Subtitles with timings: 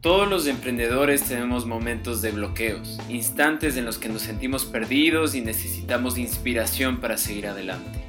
[0.00, 5.42] Todos los emprendedores tenemos momentos de bloqueos, instantes en los que nos sentimos perdidos y
[5.42, 8.02] necesitamos inspiración para seguir adelante.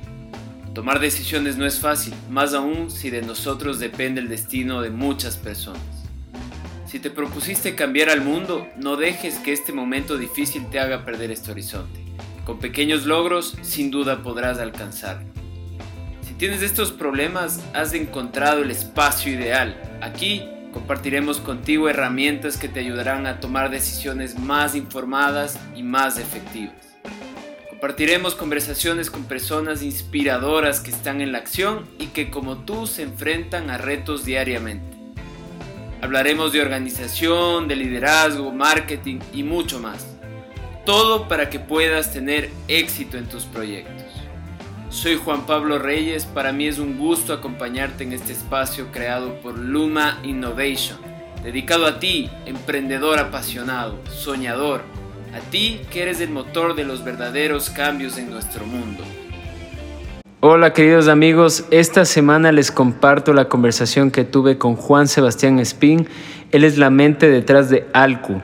[0.73, 5.35] Tomar decisiones no es fácil, más aún si de nosotros depende el destino de muchas
[5.35, 5.81] personas.
[6.85, 11.29] Si te propusiste cambiar al mundo, no dejes que este momento difícil te haga perder
[11.29, 11.99] este horizonte.
[12.45, 15.27] Con pequeños logros, sin duda podrás alcanzarlo.
[16.25, 19.75] Si tienes estos problemas, has encontrado el espacio ideal.
[20.01, 26.75] Aquí Compartiremos contigo herramientas que te ayudarán a tomar decisiones más informadas y más efectivas.
[27.69, 33.03] Compartiremos conversaciones con personas inspiradoras que están en la acción y que como tú se
[33.03, 34.97] enfrentan a retos diariamente.
[36.01, 40.07] Hablaremos de organización, de liderazgo, marketing y mucho más.
[40.85, 44.00] Todo para que puedas tener éxito en tus proyectos.
[44.91, 49.57] Soy Juan Pablo Reyes, para mí es un gusto acompañarte en este espacio creado por
[49.57, 50.97] Luma Innovation,
[51.41, 54.81] dedicado a ti, emprendedor apasionado, soñador,
[55.33, 59.01] a ti que eres el motor de los verdaderos cambios en nuestro mundo.
[60.41, 66.09] Hola queridos amigos, esta semana les comparto la conversación que tuve con Juan Sebastián Espín,
[66.51, 68.41] él es la mente detrás de Alcu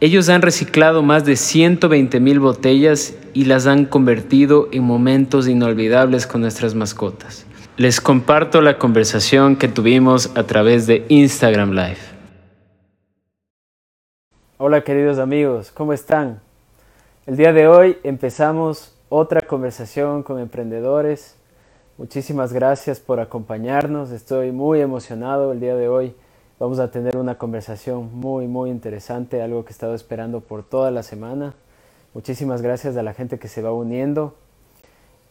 [0.00, 6.26] ellos han reciclado más de 120 mil botellas y las han convertido en momentos inolvidables
[6.26, 7.46] con nuestras mascotas.
[7.78, 11.98] Les comparto la conversación que tuvimos a través de Instagram Live.
[14.58, 16.40] Hola queridos amigos, ¿cómo están?
[17.26, 21.36] El día de hoy empezamos otra conversación con emprendedores.
[21.96, 24.10] Muchísimas gracias por acompañarnos.
[24.10, 26.14] Estoy muy emocionado el día de hoy
[26.58, 30.90] Vamos a tener una conversación muy, muy interesante, algo que he estado esperando por toda
[30.90, 31.52] la semana.
[32.14, 34.34] Muchísimas gracias a la gente que se va uniendo.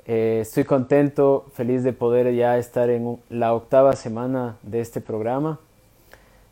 [0.05, 5.59] Eh, estoy contento, feliz de poder ya estar en la octava semana de este programa,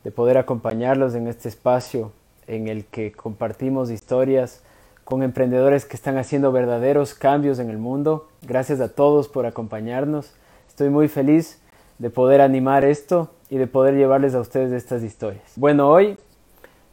[0.04, 2.12] de poder acompañarlos en este espacio
[2.48, 4.64] en el que compartimos historias
[5.04, 8.28] con emprendedores que están haciendo verdaderos cambios en el mundo.
[8.42, 10.32] Gracias a todos por acompañarnos.
[10.68, 11.60] Estoy muy feliz
[12.00, 15.44] de poder animar esto y de poder llevarles a ustedes estas historias.
[15.58, 16.18] Bueno, hoy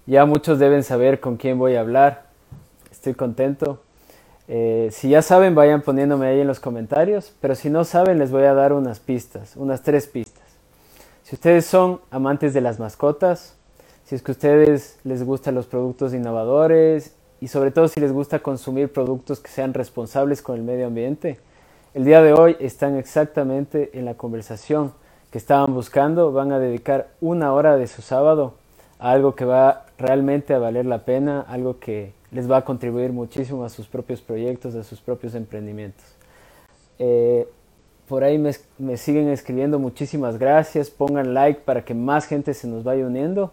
[0.04, 2.25] ya muchos deben saber con quién voy a hablar.
[2.93, 3.81] Estoy contento.
[4.47, 8.31] Eh, si ya saben, vayan poniéndome ahí en los comentarios, pero si no saben, les
[8.31, 10.44] voy a dar unas pistas, unas tres pistas.
[11.22, 13.54] Si ustedes son amantes de las mascotas,
[14.04, 18.12] si es que a ustedes les gustan los productos innovadores y sobre todo si les
[18.12, 21.38] gusta consumir productos que sean responsables con el medio ambiente,
[21.94, 24.93] el día de hoy están exactamente en la conversación
[25.30, 28.54] que estaban buscando, van a dedicar una hora de su sábado
[28.98, 33.12] a algo que va realmente a valer la pena, algo que les va a contribuir
[33.12, 36.04] muchísimo a sus propios proyectos, a sus propios emprendimientos.
[36.98, 37.48] Eh,
[38.08, 42.82] por ahí me, siguen escribiendo, muchísimas gracias, pongan like para que más gente se nos
[42.82, 43.52] vaya uniendo.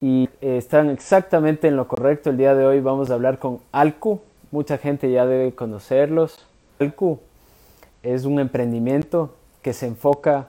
[0.00, 3.60] Y eh, están exactamente en lo correcto, el día de hoy vamos a hablar con
[3.72, 4.20] Alcu,
[4.50, 6.46] mucha gente ya debe conocerlos.
[6.80, 7.18] Alcu
[8.02, 10.48] es un emprendimiento que se enfoca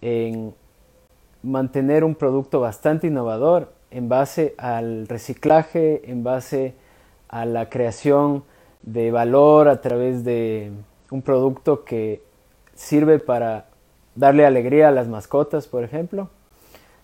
[0.00, 0.54] en
[1.42, 6.74] mantener un producto bastante innovador en base al reciclaje, en base
[7.28, 8.44] a la creación
[8.82, 10.72] de valor a través de
[11.10, 12.22] un producto que
[12.74, 13.66] sirve para
[14.14, 16.28] darle alegría a las mascotas, por ejemplo.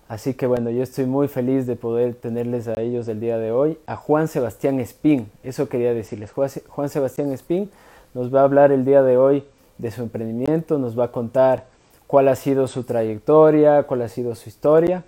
[0.09, 3.53] Así que bueno, yo estoy muy feliz de poder tenerles a ellos el día de
[3.53, 3.79] hoy.
[3.87, 6.33] A Juan Sebastián Espín, eso quería decirles.
[6.33, 7.71] Juan Sebastián Espín
[8.13, 9.45] nos va a hablar el día de hoy
[9.79, 11.67] de su emprendimiento, nos va a contar
[12.07, 15.05] cuál ha sido su trayectoria, cuál ha sido su historia.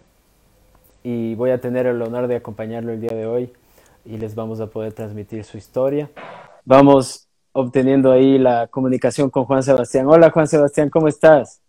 [1.02, 3.52] Y voy a tener el honor de acompañarlo el día de hoy
[4.04, 6.10] y les vamos a poder transmitir su historia.
[6.64, 10.06] Vamos obteniendo ahí la comunicación con Juan Sebastián.
[10.08, 11.60] Hola Juan Sebastián, ¿cómo estás?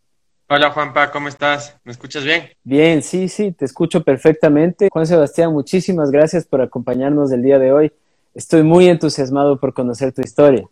[0.49, 1.77] Hola Juanpa, ¿cómo estás?
[1.83, 2.49] ¿Me escuchas bien?
[2.63, 4.87] Bien, sí, sí, te escucho perfectamente.
[4.91, 7.91] Juan Sebastián, muchísimas gracias por acompañarnos el día de hoy.
[8.33, 10.67] Estoy muy entusiasmado por conocer tu historia.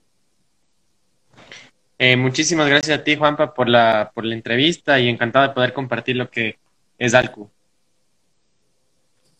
[1.98, 5.74] Eh, muchísimas gracias a ti, Juanpa, por la, por la entrevista y encantado de poder
[5.74, 6.58] compartir lo que
[6.98, 7.50] es Alcu.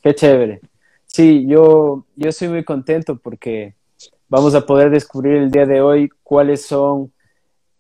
[0.02, 0.62] Qué chévere.
[1.06, 3.74] Sí, yo, yo estoy muy contento porque
[4.30, 7.12] vamos a poder descubrir el día de hoy cuáles son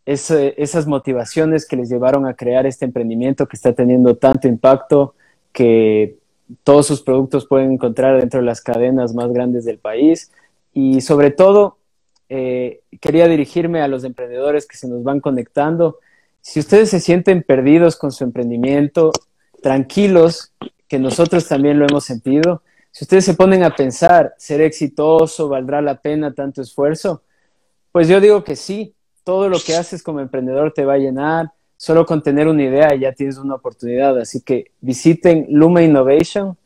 [0.05, 5.15] esas motivaciones que les llevaron a crear este emprendimiento que está teniendo tanto impacto
[5.51, 6.17] que
[6.63, 10.31] todos sus productos pueden encontrar dentro de las cadenas más grandes del país
[10.73, 11.77] y sobre todo
[12.29, 15.99] eh, quería dirigirme a los emprendedores que se nos van conectando.
[16.41, 19.11] Si ustedes se sienten perdidos con su emprendimiento,
[19.61, 20.53] tranquilos,
[20.87, 22.61] que nosotros también lo hemos sentido.
[22.91, 27.23] Si ustedes se ponen a pensar, ¿ser exitoso valdrá la pena tanto esfuerzo?
[27.91, 31.51] Pues yo digo que sí, todo lo que haces como emprendedor te va a llenar,
[31.77, 36.57] solo con tener una idea ya tienes una oportunidad, así que visiten Luma Innovation,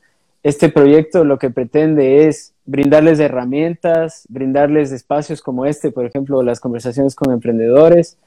[0.43, 6.59] este proyecto lo que pretende es brindarles herramientas, brindarles espacios como este, por ejemplo, las
[6.59, 8.17] conversaciones con emprendedores,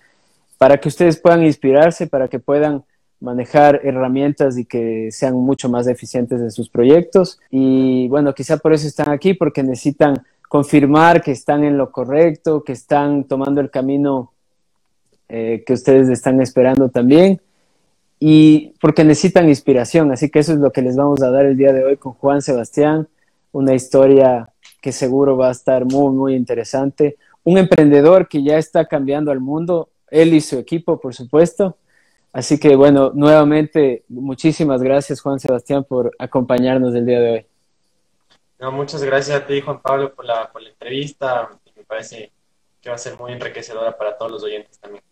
[0.58, 2.82] para que ustedes puedan inspirarse, para que puedan
[3.20, 7.38] manejar herramientas y que sean mucho más eficientes en sus proyectos.
[7.50, 12.64] Y bueno, quizá por eso están aquí, porque necesitan confirmar que están en lo correcto,
[12.64, 14.32] que están tomando el camino
[15.28, 17.40] eh, que ustedes están esperando también
[18.18, 20.10] y porque necesitan inspiración.
[20.10, 22.12] Así que eso es lo que les vamos a dar el día de hoy con
[22.14, 23.08] Juan Sebastián,
[23.52, 24.48] una historia
[24.80, 27.16] que seguro va a estar muy, muy interesante.
[27.44, 31.76] Un emprendedor que ya está cambiando al mundo, él y su equipo, por supuesto.
[32.32, 37.46] Así que bueno, nuevamente muchísimas gracias Juan Sebastián por acompañarnos el día de hoy.
[38.58, 41.50] No, muchas gracias a ti Juan Pablo por la, por la entrevista.
[41.76, 42.32] Me parece
[42.80, 45.02] que va a ser muy enriquecedora para todos los oyentes también.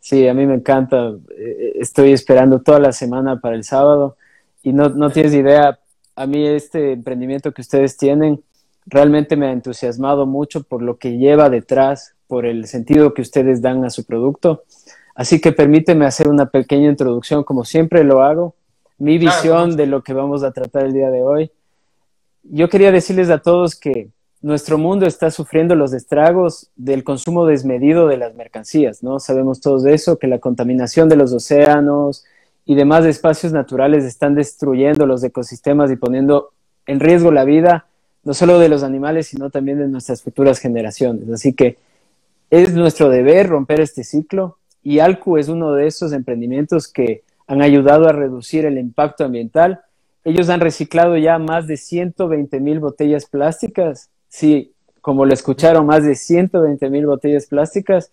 [0.00, 1.14] Sí, a mí me encanta.
[1.36, 4.16] Eh, estoy esperando toda la semana para el sábado
[4.62, 5.78] y no, no tienes idea,
[6.16, 8.42] a mí este emprendimiento que ustedes tienen
[8.86, 13.62] realmente me ha entusiasmado mucho por lo que lleva detrás, por el sentido que ustedes
[13.62, 14.64] dan a su producto
[15.16, 18.54] Así que permíteme hacer una pequeña introducción, como siempre lo hago,
[18.98, 21.50] mi visión de lo que vamos a tratar el día de hoy.
[22.42, 24.10] Yo quería decirles a todos que
[24.42, 29.18] nuestro mundo está sufriendo los estragos del consumo desmedido de las mercancías, ¿no?
[29.18, 32.26] Sabemos todos eso, que la contaminación de los océanos
[32.66, 36.50] y demás espacios naturales están destruyendo los ecosistemas y poniendo
[36.86, 37.86] en riesgo la vida,
[38.24, 41.30] no solo de los animales, sino también de nuestras futuras generaciones.
[41.30, 41.78] Así que
[42.50, 47.62] es nuestro deber romper este ciclo y Alcu es uno de esos emprendimientos que han
[47.62, 49.80] ayudado a reducir el impacto ambiental.
[50.24, 56.02] Ellos han reciclado ya más de 120 mil botellas plásticas, sí, como lo escucharon, más
[56.02, 58.10] de 120 mil botellas plásticas,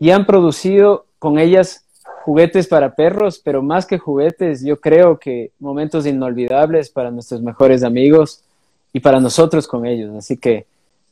[0.00, 1.83] y han producido con ellas
[2.24, 7.82] juguetes para perros, pero más que juguetes, yo creo que momentos inolvidables para nuestros mejores
[7.84, 8.42] amigos
[8.92, 10.14] y para nosotros con ellos.
[10.16, 10.66] Así que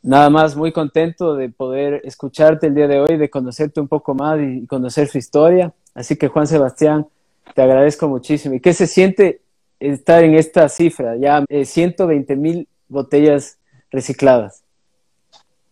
[0.05, 4.14] Nada más, muy contento de poder escucharte el día de hoy, de conocerte un poco
[4.14, 5.73] más y conocer su historia.
[5.94, 7.06] Así que Juan Sebastián,
[7.55, 8.56] te agradezco muchísimo.
[8.56, 9.43] ¿Y qué se siente
[9.79, 13.58] estar en esta cifra, ya 120 eh, mil botellas
[13.93, 14.65] recicladas?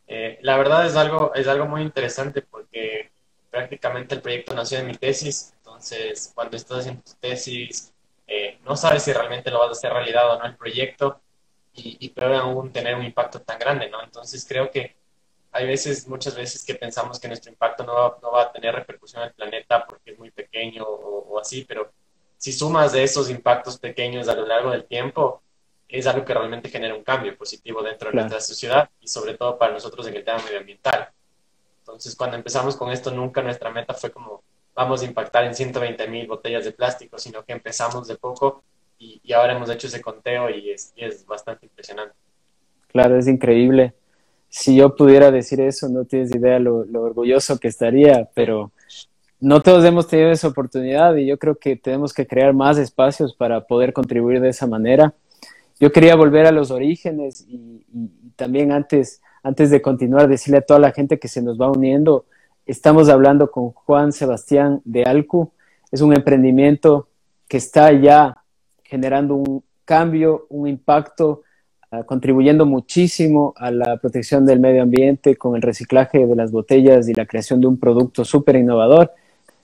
[0.07, 3.10] Eh, la verdad es algo, es algo muy interesante porque
[3.51, 7.93] prácticamente el proyecto nació de mi tesis, entonces cuando estás haciendo tu tesis
[8.27, 11.21] eh, no sabes si realmente lo vas a hacer realidad o no el proyecto,
[11.75, 14.03] y, y peor aún tener un impacto tan grande, ¿no?
[14.03, 14.97] Entonces creo que
[15.53, 18.75] hay veces, muchas veces que pensamos que nuestro impacto no va, no va a tener
[18.75, 21.93] repercusión en el planeta porque es muy pequeño o, así, pero
[22.37, 25.43] si sumas de esos impactos pequeños a lo largo del tiempo,
[25.89, 29.59] es algo que realmente genera un cambio positivo dentro de nuestra sociedad y sobre todo
[29.59, 31.11] para nosotros en el tema medioambiental.
[31.91, 34.43] Entonces, cuando empezamos con esto, nunca nuestra meta fue como
[34.75, 38.63] vamos a impactar en 120 mil botellas de plástico, sino que empezamos de poco
[38.99, 42.15] y, ahora hemos hecho ese conteo y es, es bastante impresionante.
[42.89, 43.95] Claro, es increíble.
[44.49, 48.73] Si yo pudiera decir eso, no tienes idea lo, lo orgulloso que estaría, pero
[49.41, 53.35] no todos hemos tenido esa oportunidad y yo creo que tenemos que crear más espacios
[53.35, 55.15] para poder contribuir de esa manera.
[55.79, 60.63] Yo quería volver a los orígenes y, y, también antes, antes de continuar, decirle a
[60.63, 62.27] toda la gente que se nos va uniendo,
[62.67, 65.51] estamos hablando con Juan Sebastián de Alcu.
[65.91, 67.09] Es un emprendimiento
[67.49, 68.37] que está ya
[68.85, 71.43] generando un cambio, un impacto,
[71.91, 77.09] uh, contribuyendo muchísimo a la protección del medio ambiente con el reciclaje de las botellas
[77.09, 79.13] y la creación de un producto súper innovador.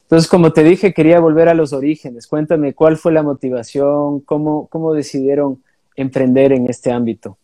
[0.02, 2.26] Entonces, como te dije, quería volver a los orígenes.
[2.26, 5.62] Cuéntame cuál fue la motivación, cómo, cómo decidieron
[5.96, 7.38] emprender en este ámbito.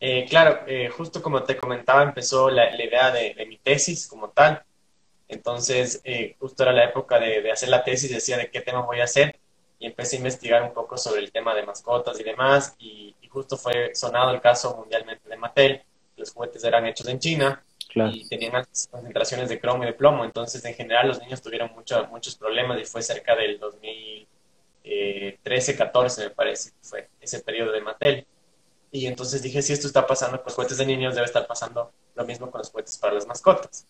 [0.00, 4.08] Eh, claro, eh, justo como te comentaba, empezó la, la idea de, de, mi tesis
[4.08, 4.62] como tal.
[5.28, 8.80] Entonces, eh, justo era la época de, de, hacer la tesis, decía de qué tema
[8.80, 9.38] voy a hacer
[9.80, 13.56] y empecé a investigar un poco sobre el tema de mascotas y demás, y, justo
[13.56, 15.82] fue sonado el caso mundialmente de Mattel,
[16.16, 17.62] los juguetes eran hechos en China
[17.94, 21.70] y tenían altas concentraciones de cromo y de plomo, entonces en general los niños tuvieron
[21.72, 27.80] mucho, muchos problemas y fue cerca del 2013, 14 me parece, fue ese periodo de
[27.80, 28.26] Mattel.
[28.92, 31.92] Y entonces dije, si esto está pasando con los juguetes de niños, debe estar pasando
[32.14, 33.86] lo mismo con los juguetes para las mascotas.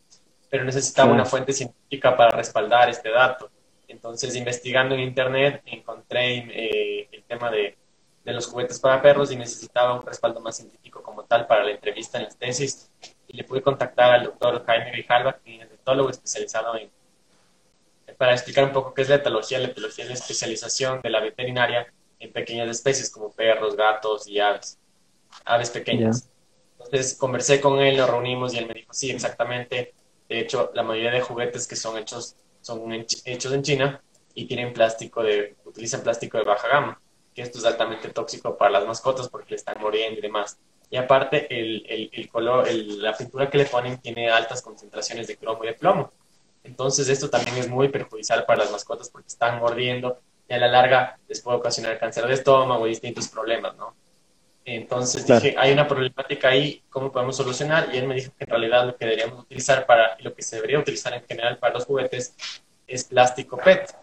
[0.50, 3.50] Pero necesitaba una fuente científica para respaldar este dato.
[3.88, 7.76] Entonces, investigando en internet, encontré eh, el tema de,
[8.24, 11.70] de, los juguetes para perros y necesitaba un respaldo más científico como tal para la
[11.70, 12.90] entrevista en las tesis.
[13.26, 16.90] Y le pude contactar al doctor Jaime Grijalva, que es etólogo especializado en,
[18.18, 19.58] para explicar un poco qué es la etología.
[19.58, 24.38] La etología es la especialización de la veterinaria en pequeñas especies como perros, gatos y
[24.38, 24.78] aves,
[25.44, 26.28] aves pequeñas.
[26.78, 29.94] Entonces, conversé con él, nos reunimos y él me dijo, sí, exactamente.
[30.28, 34.02] De hecho, la mayoría de juguetes que son hechos son hechos en China
[34.34, 37.00] y tienen plástico de, utilizan plástico de baja gama,
[37.34, 40.58] que esto es altamente tóxico para las mascotas porque le están muriendo y demás.
[40.90, 45.36] Y aparte, el, el, el color, la pintura que le ponen tiene altas concentraciones de
[45.36, 46.12] cromo y de plomo.
[46.64, 50.18] Entonces, esto también es muy perjudicial para las mascotas porque están mordiendo
[50.48, 53.94] y a la larga les puede ocasionar cáncer de estómago y distintos problemas, ¿no?
[54.64, 57.88] Entonces dije, hay una problemática ahí, ¿cómo podemos solucionar?
[57.92, 60.42] Y él me dijo que en realidad lo que deberíamos utilizar para, y lo que
[60.42, 62.34] se debería utilizar en general para los juguetes
[62.86, 63.94] es plástico PET,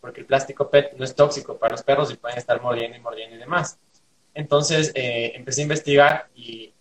[0.00, 3.00] porque el plástico PET no es tóxico para los perros y pueden estar mordiendo y
[3.00, 3.78] mordiendo y demás.
[4.34, 6.72] Entonces eh, empecé a investigar y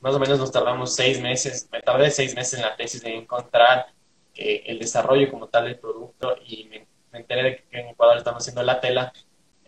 [0.00, 3.16] más o menos nos tardamos seis meses, me tardé seis meses en la tesis de
[3.16, 3.86] encontrar
[4.34, 8.18] eh, el desarrollo como tal del producto y me, me enteré de que en Ecuador
[8.18, 9.12] estamos haciendo la tela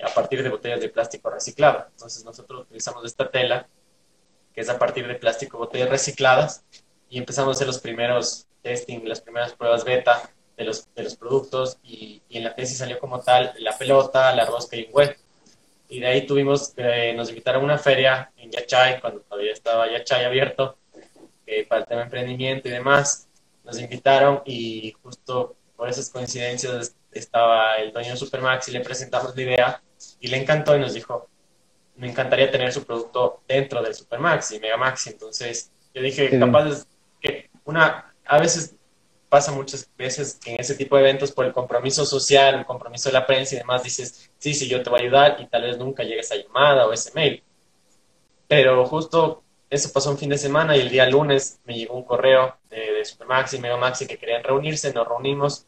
[0.03, 1.87] a partir de botellas de plástico reciclado.
[1.91, 3.69] Entonces nosotros utilizamos esta tela,
[4.55, 6.65] que es a partir de plástico, botellas recicladas,
[7.09, 11.17] y empezamos a hacer los primeros testing, las primeras pruebas beta de los, de los
[11.17, 15.17] productos, y, en la tesis salió como tal la pelota, la rosca y el web.
[15.89, 19.91] Y de ahí tuvimos, eh, nos invitaron a una feria en Yachay, cuando todavía estaba
[19.91, 20.77] Yachay abierto,
[21.47, 23.29] eh, para el tema de emprendimiento y demás.
[23.63, 29.35] Nos invitaron y justo por esas coincidencias estaba el dueño de Supermax y le presentamos
[29.37, 29.83] la idea
[30.21, 31.29] y le encantó y nos dijo,
[31.97, 35.07] me encantaría tener su producto dentro del Supermax y Megamax.
[35.09, 36.87] Entonces yo dije, capaz
[37.21, 38.75] que una, a veces
[39.29, 43.09] pasa muchas veces que en ese tipo de eventos por el compromiso social, el compromiso
[43.09, 45.63] de la prensa y demás, dices, sí, sí, yo te voy a ayudar y tal
[45.63, 47.43] vez nunca llegue esa llamada o ese mail.
[48.47, 52.05] Pero justo eso pasó un fin de semana y el día lunes me llegó un
[52.05, 53.55] correo de, de Supermax
[54.03, 55.67] y que querían reunirse, nos reunimos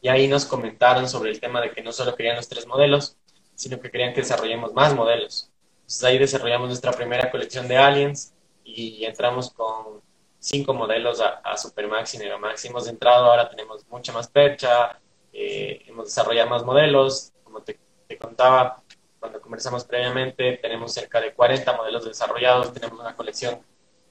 [0.00, 3.16] y ahí nos comentaron sobre el tema de que no solo querían los tres modelos,
[3.58, 5.50] sino que querían que desarrollemos más modelos.
[5.80, 10.00] Entonces ahí desarrollamos nuestra primera colección de aliens y entramos con
[10.38, 12.64] cinco modelos a, Supermax y Megamax.
[12.66, 15.00] Hemos entrado, ahora tenemos mucha más percha,
[15.32, 17.32] eh, hemos desarrollado más modelos.
[17.42, 18.80] Como te, te, contaba
[19.18, 22.72] cuando conversamos previamente, tenemos cerca de 40 modelos desarrollados.
[22.72, 23.60] Tenemos una colección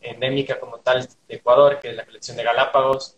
[0.01, 3.15] endémica como tal de Ecuador, que es la colección de Galápagos.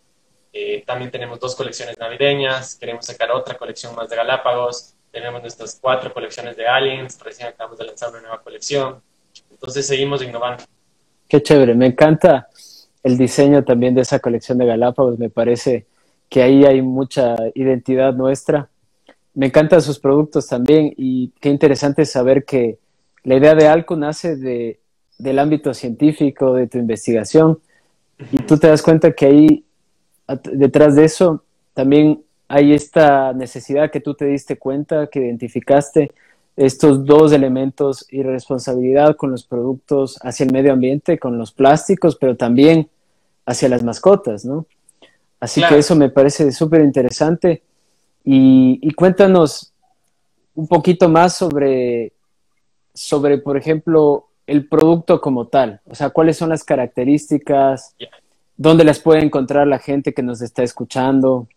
[0.52, 5.78] Eh, también tenemos dos colecciones navideñas, queremos sacar otra colección más de Galápagos, tenemos nuestras
[5.80, 9.00] cuatro colecciones de aliens, recién acabamos de lanzar una nueva colección,
[9.50, 10.64] entonces seguimos innovando.
[11.28, 12.48] Qué chévere, me encanta
[13.02, 15.86] el diseño también de esa colección de Galápagos, me parece
[16.28, 18.68] que ahí hay mucha identidad nuestra.
[19.34, 22.78] Me encantan sus productos también y qué interesante saber que
[23.24, 24.80] la idea de Alco nace de,
[25.18, 27.60] del ámbito científico, de tu investigación,
[28.32, 29.64] y tú te das cuenta que ahí
[30.52, 31.42] detrás de eso
[31.74, 36.10] también hay esta necesidad que tú te diste cuenta, que identificaste
[36.56, 42.36] estos dos elementos, irresponsabilidad con los productos hacia el medio ambiente, con los plásticos, pero
[42.36, 42.88] también
[43.46, 44.66] hacia las mascotas, ¿no?
[45.38, 47.62] Así que eso me parece súper interesante.
[48.24, 49.72] Y, y, cuéntanos
[50.56, 52.12] un poquito más sobre,
[52.92, 55.80] sobre, por ejemplo, el producto como tal.
[55.86, 57.94] O sea, cuáles son las características,
[58.60, 61.48] ¿Dónde las puede encontrar la gente que nos está escuchando?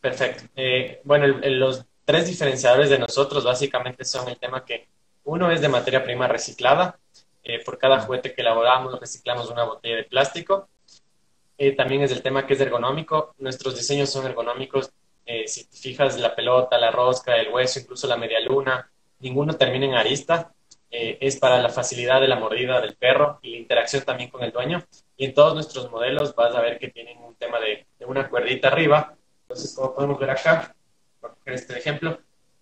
[0.00, 0.44] Perfecto.
[0.54, 4.88] Eh, bueno, los tres diferenciadores de nosotros básicamente son el tema que
[5.24, 6.98] uno es de materia prima reciclada.
[7.42, 10.68] Eh, por cada juguete que elaboramos reciclamos una botella de plástico.
[11.58, 13.34] Eh, también es el tema que es ergonómico.
[13.38, 14.92] Nuestros diseños son ergonómicos.
[15.46, 18.88] si te fijas, la pelota, la rosca, el hueso, incluso la media luna,
[19.18, 20.52] ninguno termina en arista.
[20.90, 24.52] es para la facilidad de la mordida del perro y la interacción también con el
[24.52, 24.84] dueño.
[25.16, 28.68] Y en todos nuestros modelos vas a ver que tienen un tema de, una cuerdita
[28.68, 29.16] arriba.
[29.48, 30.74] Entonces, como podemos ver acá,
[31.20, 32.18] por este ejemplo,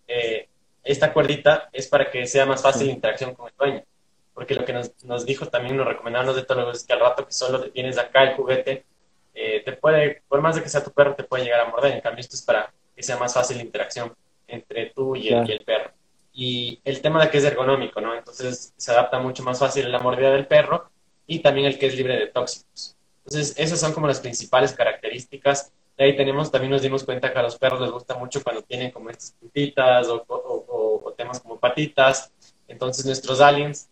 [0.06, 0.48] eh,
[0.82, 3.82] esta cuerdita es para que sea más fácil la interacción con el dueño.
[4.34, 7.26] Porque lo que nos, nos dijo también, nos recomendaron los etólogos, es que al rato
[7.26, 8.84] que solo tienes acá el juguete,
[9.34, 11.92] eh, te puede, por más de que sea tu perro, te puede llegar a morder.
[11.92, 14.14] En cambio, esto es para que sea más fácil la interacción
[14.46, 15.90] entre tú y el, y el perro.
[16.32, 18.14] Y el tema de que es ergonómico, ¿no?
[18.14, 20.90] Entonces se adapta mucho más fácil a la mordida del perro
[21.26, 22.96] y también el que es libre de tóxicos.
[23.24, 25.72] Entonces, esas son como las principales características.
[25.96, 28.90] Ahí tenemos, también nos dimos cuenta que a los perros les gusta mucho cuando tienen
[28.90, 32.32] como estas puntitas o, o, temas como patitas.
[32.66, 33.88] Entonces, nuestros aliens,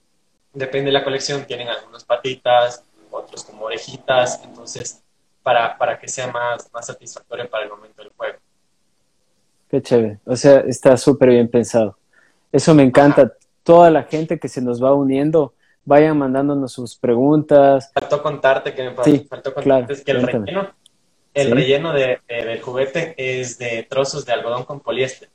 [0.52, 4.40] depende de la colección, tienen algunas patitas, otros como orejitas.
[4.42, 5.02] Entonces,
[5.42, 8.38] para, para que sea más, más satisfactorio para el momento del juego.
[9.71, 10.18] Qué chévere.
[10.26, 11.97] O sea, está súper bien pensado.
[12.50, 13.32] Eso me encanta.
[13.62, 15.54] Toda la gente que se nos va uniendo
[15.85, 17.90] vayan mandándonos sus preguntas.
[17.94, 18.94] Faltó contarte que me
[19.25, 20.71] faltó contarte que el relleno,
[21.34, 25.30] el relleno de, del juguete es de trozos de algodón con poliéster,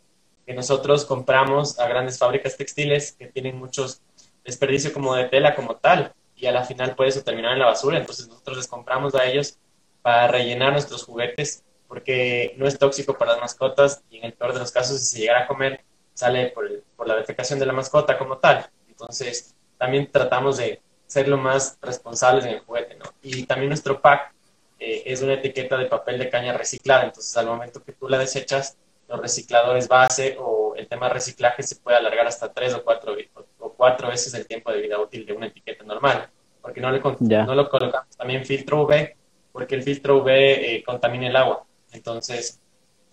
[0.45, 4.01] que nosotros compramos a grandes fábricas textiles que tienen muchos
[4.43, 7.65] desperdicio como de tela como tal, y a la final puede eso terminar en la
[7.65, 9.57] basura, entonces nosotros les compramos a ellos
[10.01, 14.53] para rellenar nuestros juguetes, porque no es tóxico para las mascotas, y en el peor
[14.53, 15.81] de los casos, si se llegara a comer,
[16.13, 18.69] sale por, por la defecación de la mascota como tal.
[18.87, 23.05] Entonces, también tratamos de ser lo más responsables en el juguete, ¿no?
[23.21, 24.33] Y también nuestro pack
[24.79, 28.17] eh, es una etiqueta de papel de caña reciclada, entonces al momento que tú la
[28.17, 32.83] desechas, los recicladores base o el tema de reciclaje se puede alargar hasta tres o
[32.83, 33.15] cuatro,
[33.59, 36.29] o cuatro veces el tiempo de vida útil de una etiqueta normal,
[36.61, 38.15] porque no le, no lo colocamos.
[38.15, 39.15] También filtro UV,
[39.51, 42.59] porque el filtro UV eh, contamina el agua, entonces,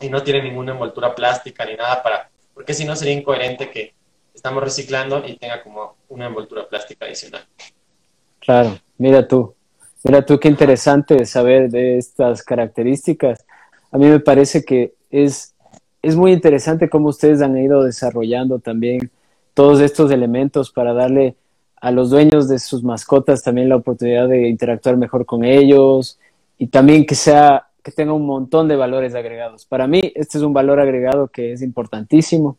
[0.00, 3.94] y no tiene ninguna envoltura plástica ni nada para, porque si no sería incoherente que
[4.34, 7.46] estamos reciclando y tenga como una envoltura plástica adicional.
[8.40, 9.53] Claro, mira tú,
[10.04, 13.44] mira tú qué interesante saber de estas características.
[13.90, 15.54] A mí me parece que es,
[16.02, 19.10] es muy interesante cómo ustedes han ido desarrollando también
[19.54, 21.36] todos estos elementos para darle
[21.80, 26.18] a los dueños de sus mascotas también la oportunidad de interactuar mejor con ellos
[26.58, 29.66] y también que sea que tenga un montón de valores agregados.
[29.66, 32.56] Para mí este es un valor agregado que es importantísimo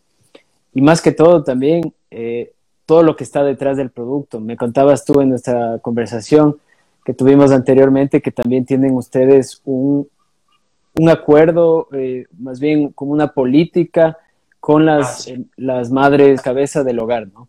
[0.73, 2.53] y más que todo también eh,
[2.85, 4.39] todo lo que está detrás del producto.
[4.39, 6.57] Me contabas tú en nuestra conversación
[7.05, 10.09] que tuvimos anteriormente que también tienen ustedes un,
[10.95, 14.17] un acuerdo, eh, más bien como una política
[14.59, 17.47] con las, ah, eh, las madres cabeza del hogar, ¿no?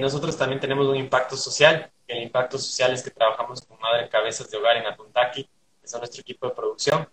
[0.00, 1.90] nosotros también tenemos un impacto social.
[2.08, 6.00] El impacto social es que trabajamos con madres cabezas de hogar en Atuntaki, que son
[6.00, 7.06] nuestro equipo de producción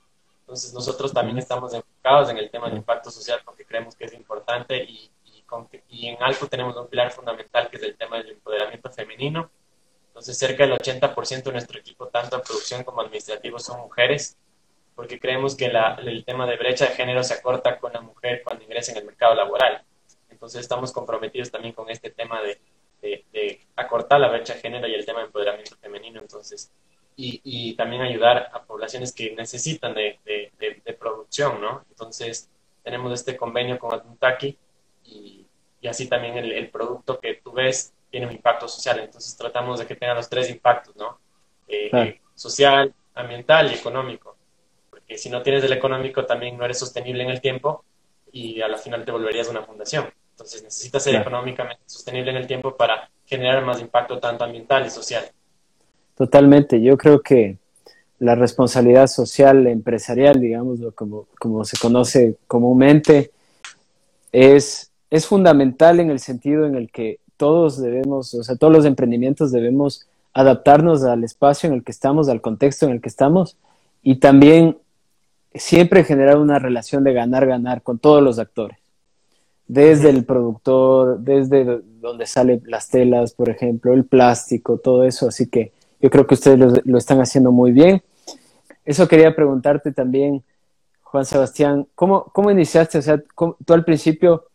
[0.52, 4.14] entonces nosotros también estamos enfocados en el tema del impacto social porque creemos que es
[4.14, 5.10] importante y,
[5.88, 9.50] y, en Alco tenemos un pilar fundamental que es el tema del empoderamiento femenino.
[10.12, 14.38] Entonces cerca del 80% de nuestro equipo, tanto en producción como administrativo, son mujeres
[14.96, 18.42] porque creemos que la, el tema de brecha de género se acorta con la mujer
[18.44, 19.84] cuando ingresa en el mercado laboral.
[20.30, 22.60] Entonces estamos comprometidos también con este tema de,
[23.02, 26.20] de, de acortar la brecha de género y el tema de empoderamiento femenino.
[26.20, 26.72] Entonces
[27.16, 30.20] y, también ayudar a poblaciones que necesitan de,
[31.00, 31.84] producción, ¿no?
[31.90, 32.50] Entonces,
[32.84, 34.58] tenemos este convenio con Atuntaki
[35.06, 35.46] y,
[35.82, 39.00] y así también el, producto que tú ves tiene un impacto social.
[39.00, 41.18] Entonces, tratamos de que tenga los tres impactos, ¿no?
[41.68, 44.36] Eh, social, ambiental y económico.
[44.90, 47.84] Porque si no tienes el económico, también no eres sostenible en el tiempo
[48.32, 50.06] y a la final te volverías una fundación.
[50.32, 54.90] Entonces, necesitas ser económicamente sostenible en el tiempo para generar más impacto tanto ambiental y
[54.90, 55.24] social.
[56.16, 57.58] Totalmente, yo creo que
[58.20, 63.32] la responsabilidad social empresarial, digamos, como, como se conoce comúnmente,
[64.32, 68.86] es, es fundamental en el sentido en el que todos debemos, o sea, todos los
[68.86, 73.58] emprendimientos debemos adaptarnos al espacio en el que estamos, al contexto en el que estamos
[74.04, 74.78] y también
[75.56, 78.78] siempre generar una relación de ganar-ganar con todos los actores,
[79.68, 85.48] desde el productor, desde donde salen las telas, por ejemplo, el plástico, todo eso, así
[85.48, 88.04] que yo creo que ustedes lo, están haciendo muy bien.
[88.86, 90.44] Eso quería preguntarte también,
[91.02, 93.00] Juan Sebastián, ¿cómo, cómo iniciaste?
[93.00, 93.20] O sea,
[93.66, 94.46] tú al principio,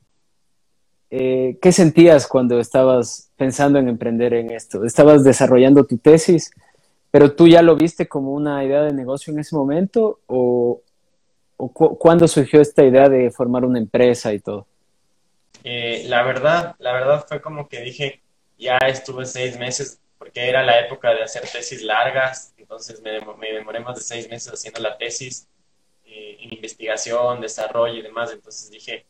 [1.11, 4.85] eh, ¿qué sentías cuando estabas pensando en emprender en esto?
[4.85, 6.51] ¿Estabas desarrollando tu tesis,
[7.11, 10.21] pero tú ya lo viste como una idea de negocio en ese momento?
[10.27, 10.83] ¿O,
[11.57, 14.67] o cuándo surgió esta idea de formar una empresa y todo?
[15.65, 18.23] Eh, la verdad, la verdad fue como que dije,
[18.59, 23.11] ya estuve seis meses porque era la época de hacer tesis largas, entonces me,
[23.53, 25.49] demoré más de seis meses haciendo la tesis
[26.05, 29.07] eh, en investigación, desarrollo y demás, entonces dije,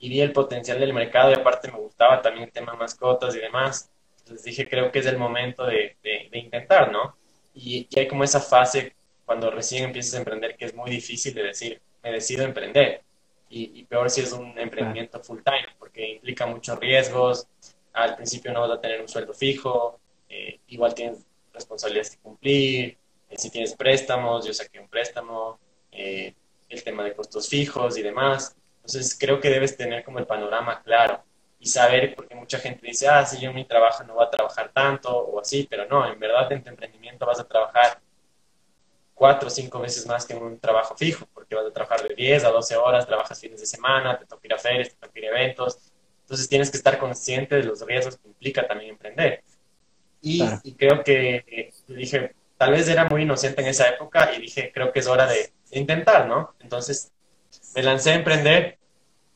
[0.00, 3.38] y vi el potencial del mercado y aparte me gustaba también el tema mascotas y
[3.38, 7.16] demás, entonces dije, creo que es el momento de, de, intentar, ¿no?
[7.54, 8.94] Y, y, hay como esa fase
[9.26, 13.02] cuando recién empiezas a emprender que es muy difícil de decir, me decido emprender.
[13.48, 17.46] Y, y peor si es un emprendimiento full time, porque implica muchos riesgos,
[17.92, 22.96] al principio no vas a tener un sueldo fijo, eh, igual tienes responsabilidades que cumplir,
[23.28, 25.58] eh, si tienes préstamos, yo saqué un préstamo,
[25.92, 26.34] eh,
[26.68, 28.56] el tema de costos fijos y demás.
[28.84, 31.22] Entonces creo que debes tener como el panorama claro
[31.58, 34.30] y saber, porque mucha gente dice, ah, si yo en mi trabajo no voy a
[34.30, 38.00] trabajar tanto o así, pero no, en verdad en tu emprendimiento vas a trabajar
[39.14, 42.14] cuatro o cinco veces más que en un trabajo fijo, porque vas a trabajar de
[42.14, 45.18] 10 a 12 horas, trabajas fines de semana, te toca ir a ferias, te toca
[45.18, 45.78] ir a eventos,
[46.22, 49.42] entonces tienes que estar consciente de los riesgos que implica también emprender.
[50.22, 50.42] Y,
[50.78, 55.00] creo que dije, tal vez era muy inocente en esa época y dije, creo que
[55.00, 56.54] es hora de, intentar, ¿no?
[56.58, 57.12] Entonces
[57.74, 58.78] me lancé a emprender.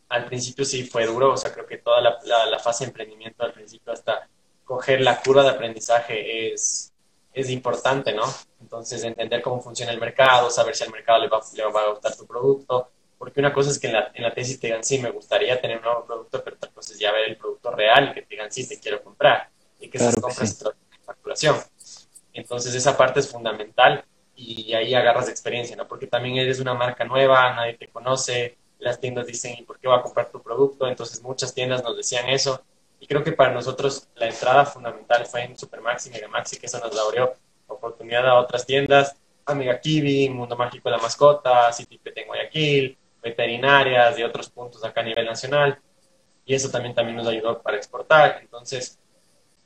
[0.09, 3.43] Al principio sí fue duro, o sea, creo que toda la, la, fase de emprendimiento
[3.43, 4.29] al principio hasta
[4.65, 6.93] coger la curva de aprendizaje es,
[7.33, 8.23] es importante, ¿no?
[8.61, 11.91] Entonces, entender cómo funciona el mercado, saber si al mercado le va, le va a
[11.91, 14.85] gustar tu producto, porque una cosa es que en la, en la tesis te digan,
[14.85, 17.71] sí, me gustaría tener un nuevo producto, pero otra cosa es ya ver el producto
[17.71, 19.49] real y que te digan, sí, te quiero comprar
[19.81, 20.65] y que esas compras se
[21.05, 21.57] facturación.
[22.33, 24.05] Entonces esa parte es fundamental
[24.37, 25.87] y ahí agarras experiencia, ¿no?
[25.87, 29.89] Porque también eres una marca nueva, nadie te conoce, las tiendas dicen, ¿y por qué
[29.89, 30.87] va a comprar tu producto?
[30.87, 32.63] Entonces muchas tiendas nos decían eso.
[33.01, 36.99] Y creo que para nosotros la entrada fundamental fue en Supermaxi, Megamaxi, que eso nos
[36.99, 37.35] abrió
[37.67, 39.17] oportunidad a otras tiendas,
[39.47, 45.01] Amiga Kiwi, Mundo Mágico de la Mascota, City Pet Guayaquil, veterinarias y otros puntos acá
[45.01, 45.79] a nivel nacional.
[46.47, 48.39] Y eso también, también nos ayudó para exportar.
[48.41, 48.99] Entonces,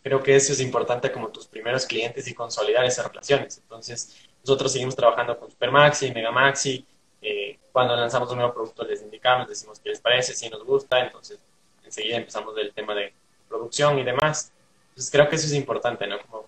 [0.03, 3.59] creo que eso es importante como tus primeros clientes y consolidar esas relaciones.
[3.59, 6.83] Entonces, nosotros seguimos trabajando con Supermaxi, Megamaxi.
[7.21, 11.05] Eh, cuando lanzamos un nuevo producto les indicamos, decimos qué les parece, si nos gusta.
[11.05, 11.39] Entonces,
[11.85, 13.13] enseguida empezamos del tema de
[13.47, 14.51] producción y demás.
[14.89, 16.17] Entonces, creo que eso es importante, ¿no?
[16.21, 16.47] Como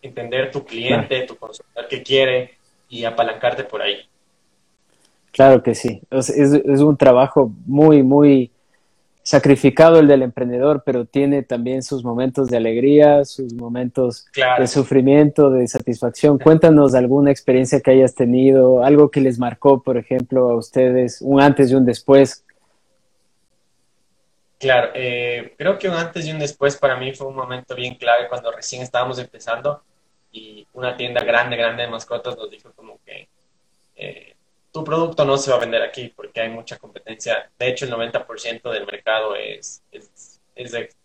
[0.00, 2.56] entender tu cliente, tu consumidor que quiere
[2.88, 4.08] y apalancarte por ahí.
[5.32, 6.00] Claro que sí.
[6.12, 8.52] Es, es, un trabajo muy, muy
[9.24, 14.26] sacrificado el del emprendedor, pero tiene también sus momentos de alegría, sus momentos
[14.58, 16.38] de sufrimiento, de satisfacción.
[16.38, 21.40] Cuéntanos alguna experiencia que hayas tenido, algo que les marcó, por ejemplo, a ustedes, un
[21.40, 22.44] antes y un después.
[24.58, 27.94] Claro, eh, creo que un antes y un después para mí fue un momento bien
[27.94, 29.82] clave cuando recién estábamos empezando
[30.32, 33.28] y una tienda grande, grande de mascotas nos dijo como que
[33.96, 34.33] eh,
[34.74, 37.48] tu producto no se va a vender aquí porque hay mucha competencia.
[37.56, 40.40] De hecho, el 90% del mercado es, es,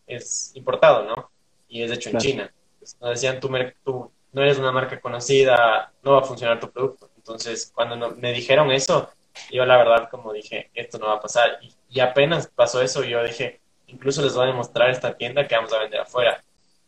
[0.07, 1.29] es, importado, ¿no?
[1.67, 2.53] Y es hecho en China.
[2.99, 3.51] nos decían, tú,
[3.85, 7.11] tú no eres una marca conocida, no va a funcionar tu producto.
[7.15, 9.07] Entonces, cuando me dijeron eso,
[9.51, 11.59] yo la verdad como dije, esto no va a pasar.
[11.61, 15.55] Y, y apenas pasó eso, yo dije, incluso les voy a demostrar esta tienda que
[15.55, 16.43] vamos a vender afuera.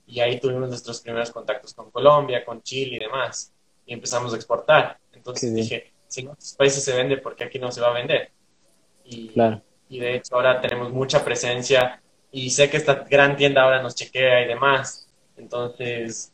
[0.08, 3.54] Y ahí tuvimos nuestros primeros contactos con Colombia, con Chile y demás.
[3.86, 4.98] Y empezamos a exportar.
[5.12, 7.94] Entonces dije, si en otros países se vende, ¿por qué aquí no se va a
[7.94, 8.32] vender?
[9.06, 9.32] Y,
[9.88, 12.02] y de hecho ahora tenemos mucha presencia
[12.34, 15.08] y sé que esta gran tienda ahora nos chequea y demás.
[15.38, 16.34] Entonces,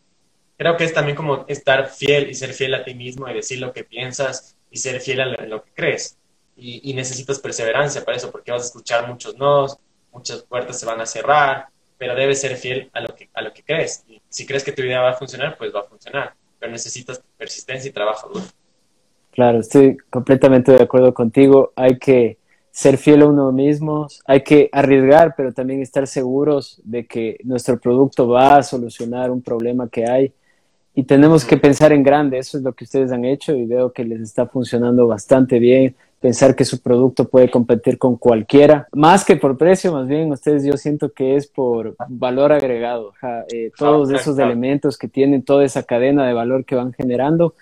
[0.57, 3.59] creo que es también como estar fiel y ser fiel a ti mismo y decir
[3.59, 6.17] lo que piensas y ser fiel a lo, que crees.
[6.55, 9.67] Y, y, necesitas perseverancia para eso, porque vas a escuchar muchos no,
[10.11, 11.67] muchas puertas se van a cerrar,
[11.99, 14.03] pero debes ser fiel a lo que, a lo que crees.
[14.07, 17.21] Y si crees que tu idea va a funcionar, pues va a funcionar, pero necesitas
[17.37, 18.45] persistencia y trabajo duro.
[19.37, 21.71] Claro, estoy completamente de acuerdo contigo.
[21.75, 22.39] Hay que
[22.71, 27.79] ser fiel a uno mismo, hay que arriesgar, pero también estar seguros de que nuestro
[27.79, 30.33] producto va a solucionar un problema que hay.
[30.95, 33.93] Y tenemos que pensar en grande, eso es lo que ustedes han hecho y veo
[33.93, 35.95] que les está funcionando bastante bien.
[36.19, 40.63] Pensar que su producto puede competir con cualquiera, más que por precio, más bien ustedes
[40.63, 43.13] yo siento que es por valor agregado.
[43.53, 47.53] Eh, todos esos elementos que tienen, toda esa cadena de valor que van generando.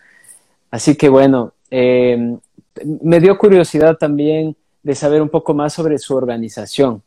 [0.71, 2.37] Así que bueno, eh,
[2.83, 7.01] me dio curiosidad también de saber un poco más sobre su organización,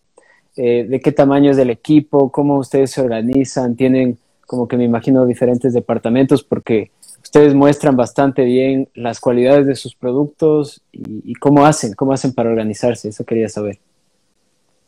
[0.56, 4.84] eh, de qué tamaño es el equipo, cómo ustedes se organizan, tienen como que me
[4.84, 6.90] imagino diferentes departamentos porque
[7.22, 12.48] ustedes muestran bastante bien las cualidades de sus productos y, cómo hacen, cómo hacen para
[12.48, 13.78] organizarse, eso quería saber.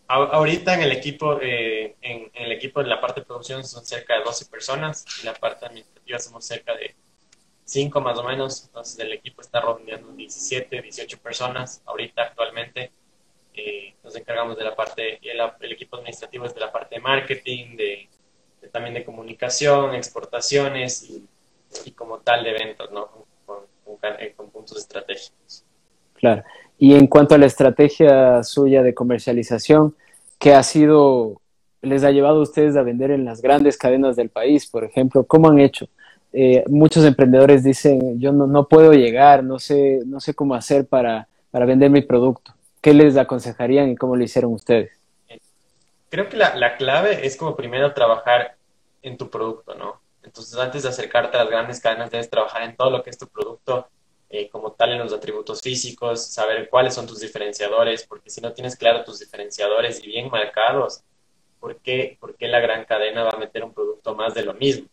[0.08, 4.14] Ahorita en el equipo, eh, en, el equipo de la parte de producción son cerca
[4.14, 6.96] de 12 personas y la parte administrativa somos cerca de
[7.70, 12.90] cinco más o menos, entonces el equipo está rodeando 17, 18 personas ahorita actualmente.
[13.54, 17.76] Eh, nos encargamos de la parte, el, equipo administrativo es de la parte de marketing,
[17.76, 18.08] de,
[18.72, 21.24] también de comunicación, exportaciones y,
[21.84, 23.08] y, como tal de eventos, ¿no?
[23.46, 23.58] Con,
[24.18, 25.64] eh, con, puntos estratégicos.
[26.14, 26.42] Claro.
[26.76, 29.94] Y en cuanto a la estrategia suya de comercialización,
[30.38, 31.40] ¿qué ha sido,
[31.82, 35.24] les ha llevado a ustedes a vender en las grandes cadenas del país, por ejemplo?
[35.24, 35.88] ¿Cómo han hecho?
[36.32, 40.86] Eh, muchos emprendedores dicen, yo no, no, puedo llegar, no sé, no sé cómo hacer
[40.86, 42.54] para, para, vender mi producto.
[42.80, 44.92] ¿Qué les aconsejarían y cómo lo hicieron ustedes?
[46.08, 48.56] Creo que la, la, clave es como primero trabajar
[49.02, 50.00] en tu producto, ¿no?
[50.22, 53.18] Entonces, antes de acercarte a las grandes cadenas, debes trabajar en todo lo que es
[53.18, 53.88] tu producto,
[54.28, 58.52] eh, como tal en los atributos físicos, saber cuáles son tus diferenciadores, porque si no
[58.52, 61.02] tienes claro tus diferenciadores y bien marcados,
[61.58, 64.54] ¿por qué, ¿por qué la gran cadena va a meter un producto más de lo
[64.54, 64.86] mismo?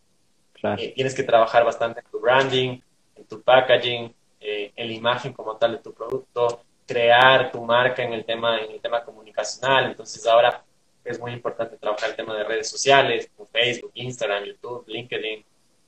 [0.62, 2.80] Eh, tienes que trabajar bastante en tu branding,
[3.16, 8.02] en tu packaging, eh, en la imagen como tal de tu producto, crear tu marca
[8.02, 9.86] en el tema, en el tema comunicacional.
[9.86, 10.64] Entonces ahora
[11.04, 15.44] es muy importante trabajar el tema de redes sociales, como Facebook, Instagram, YouTube, LinkedIn.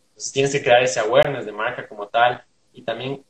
[0.08, 3.24] Entonces tienes que crear ese awareness de marca como tal y también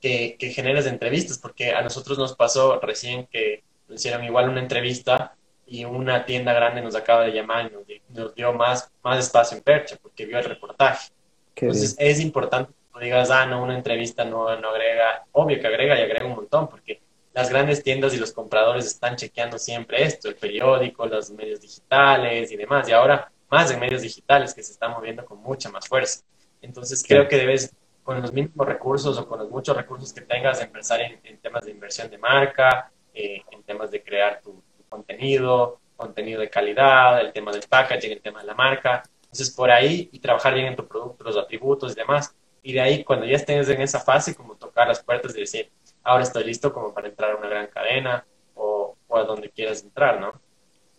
[0.00, 5.36] que, que generes entrevistas, porque a nosotros nos pasó recién que hicieron igual una entrevista
[5.66, 9.62] y una tienda grande nos acaba de llamar y nos, dio más, más espacio en
[9.64, 11.10] Percha porque vio el reportaje.
[11.56, 15.66] Entonces es importante que no digas, ah, no, una entrevista no, no agrega, obvio que
[15.66, 17.00] agrega y agrega un montón porque
[17.32, 22.52] las grandes tiendas y los compradores están chequeando siempre esto, el periódico, los medios digitales
[22.52, 25.88] y demás, y ahora más en medios digitales que se están moviendo con mucha más
[25.88, 26.22] fuerza.
[26.62, 27.74] Entonces creo que debes,
[28.04, 31.64] con los mismos recursos o con los muchos recursos que tengas, empezar en, en temas
[31.64, 34.60] de inversión de marca, eh, en temas de crear tu,
[34.94, 39.02] contenido, contenido de calidad, el tema del packaging, el tema de la marca.
[39.22, 42.34] Entonces, por ahí y trabajar bien en tu producto, los atributos y demás.
[42.62, 45.70] Y de ahí, cuando ya estés en esa fase, como tocar las puertas y decir,
[46.02, 49.82] ahora estoy listo como para entrar a una gran cadena o, o a donde quieras
[49.82, 50.32] entrar, ¿no?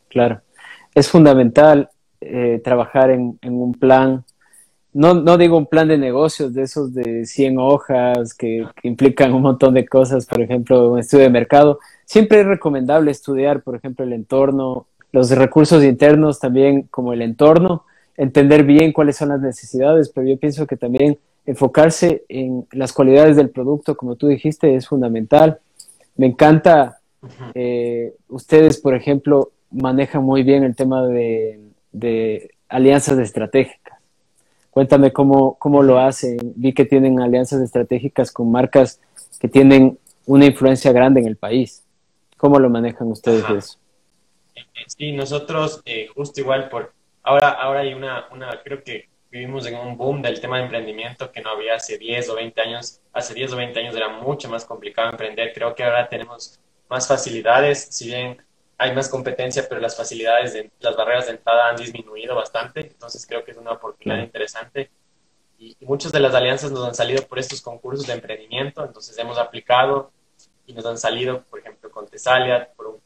[0.09, 0.41] Claro.
[0.93, 1.89] Es fundamental
[2.21, 4.25] eh, trabajar en, un plan,
[4.95, 9.41] no, no, digo un plan de negocios de esos de 100 hojas que, implican un
[9.41, 11.79] montón de cosas, por ejemplo, un estudio de mercado.
[12.05, 17.83] Siempre es recomendable estudiar, por ejemplo, el entorno, los recursos internos también como el entorno,
[18.15, 23.35] entender bien cuáles son las necesidades, pero yo pienso que también enfocarse en las cualidades
[23.35, 25.59] del producto, como tú dijiste, es fundamental.
[26.15, 26.99] Me encanta,
[27.53, 31.59] eh, ustedes, por ejemplo, manejan muy bien el tema de
[31.95, 33.84] de alianzas estratégicas.
[34.75, 36.37] Cuéntame cómo, cómo lo hacen.
[36.57, 38.99] Vi que tienen alianzas estratégicas con marcas
[39.39, 41.85] que tienen una influencia grande en el país.
[42.35, 43.79] ¿Cómo lo manejan ustedes eso?
[44.87, 46.91] Sí, nosotros eh, justo igual por
[47.23, 51.31] ahora ahora hay una, una creo que vivimos en un boom del tema de emprendimiento
[51.31, 52.99] que no había hace 10 o 20 años.
[53.13, 55.53] Hace 10 o 20 años era mucho más complicado emprender.
[55.53, 56.59] Creo que ahora tenemos
[56.89, 58.41] más facilidades, si bien
[58.77, 63.25] hay más competencia, pero las facilidades, de, las barreras de entrada han disminuido bastante, entonces
[63.25, 64.91] creo que es una oportunidad interesante.
[65.57, 69.37] Y, muchas de las alianzas nos han salido por estos concursos de emprendimiento, entonces hemos
[69.37, 70.11] aplicado
[70.65, 73.01] y nos han salido, por ejemplo, con Tesalia, por un,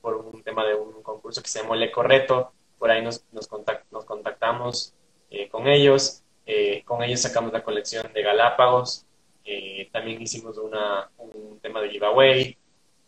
[0.00, 3.48] por un tema de un concurso que se llamó El Ecoreto, por ahí nos, nos,
[3.90, 4.92] nos contactamos
[5.30, 9.06] eh, con ellos, eh, con ellos sacamos la colección de Galápagos,
[9.44, 12.58] eh, también hicimos una, un tema de giveaway,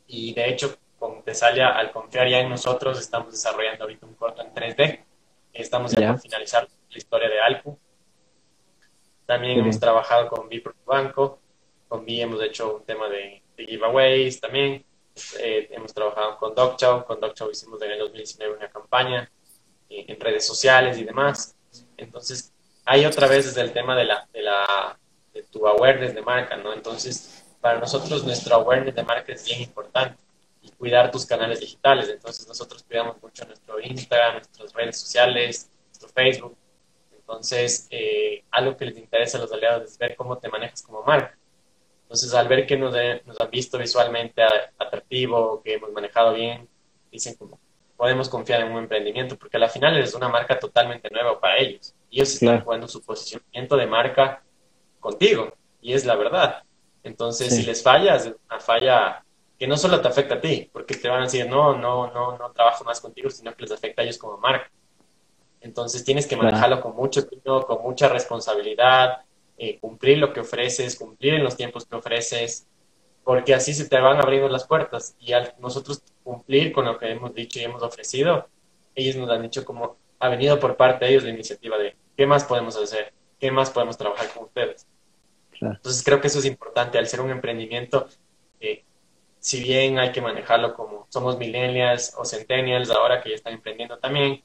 [0.06, 4.42] y de hecho con Tesalia, al confiar ya en nosotros, estamos desarrollando ahorita un corto
[4.42, 5.04] en 3D.
[5.52, 7.78] Estamos ya por finalizar la historia de Alcu.
[9.26, 11.40] También hemos trabajado con Vi Banco.
[11.88, 14.84] Con Vi hemos hecho un tema de, giveaways también.
[15.40, 17.04] Eh, hemos trabajado con DocChow.
[17.04, 19.30] Con DocChow hicimos en el 2019 una campaña
[19.88, 21.56] eh, en redes sociales y demás.
[21.96, 22.52] Entonces,
[22.84, 24.98] hay otra vez desde el tema de, la, de, la,
[25.32, 26.72] de tu awareness de marca, ¿no?
[26.72, 30.25] Entonces, para nosotros nuestro awareness de marca es bien importante
[30.72, 32.08] cuidar tus canales digitales.
[32.08, 36.56] Entonces nosotros cuidamos mucho nuestro Instagram, nuestras redes sociales, nuestro Facebook.
[37.12, 41.02] Entonces, eh, algo que les interesa a los aliados es ver cómo te manejas como
[41.02, 41.36] marca.
[42.02, 44.40] Entonces, al ver que nos, nos han visto visualmente
[44.78, 46.68] atractivo, que hemos manejado bien,
[47.10, 47.58] dicen como,
[47.96, 51.94] podemos confiar en un emprendimiento, porque al final es una marca totalmente nueva para ellos.
[52.10, 54.44] Ellos están jugando su posicionamiento de marca
[55.00, 56.62] contigo, y es la verdad.
[57.02, 59.24] Entonces, si les fallas, una falla
[59.58, 62.36] que no solo te afecta a ti, porque te van a decir, no, no, no,
[62.36, 64.70] no trabajo más contigo, sino que les afecta a ellos como marca.
[65.60, 69.22] Entonces tienes que manejarlo con mucho tino, con mucha responsabilidad,
[69.58, 72.66] eh, cumplir lo que ofreces, cumplir en los tiempos que ofreces,
[73.24, 75.16] porque así se te van abriendo las puertas.
[75.18, 78.48] Y al nosotros cumplir con lo que hemos dicho y hemos ofrecido,
[78.94, 82.26] ellos nos han dicho como ha venido por parte de ellos la iniciativa de qué
[82.26, 84.86] más podemos hacer, qué más podemos trabajar con ustedes.
[85.60, 88.06] Entonces creo que eso es importante al ser un emprendimiento.
[88.60, 88.84] Eh,
[89.46, 93.96] si bien hay que manejarlo como somos millennials o centennials ahora que ya están emprendiendo
[93.96, 94.42] también,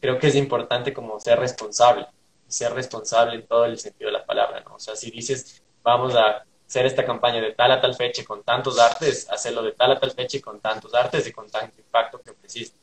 [0.00, 2.06] creo que es importante como ser responsable,
[2.46, 4.76] ser responsable en todo el sentido de la palabra, ¿no?
[4.76, 8.44] O sea, si dices, vamos a hacer esta campaña de tal a tal fecha con
[8.44, 11.80] tantos artes, hacerlo de tal a tal fecha y con tantos artes y con tanto
[11.80, 12.78] impacto que ofreciste.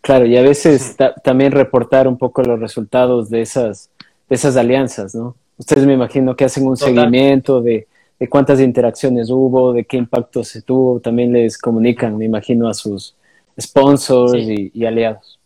[0.00, 3.90] Claro, y a veces también reportar un poco los resultados de esas,
[4.28, 5.36] de esas alianzas, ¿no?
[5.56, 7.86] Ustedes me imagino que hacen un seguimiento de
[8.18, 12.74] de cuántas interacciones hubo, de qué impacto se tuvo, también les comunican, me imagino, a
[12.74, 13.14] sus
[13.60, 15.38] sponsors y, aliados.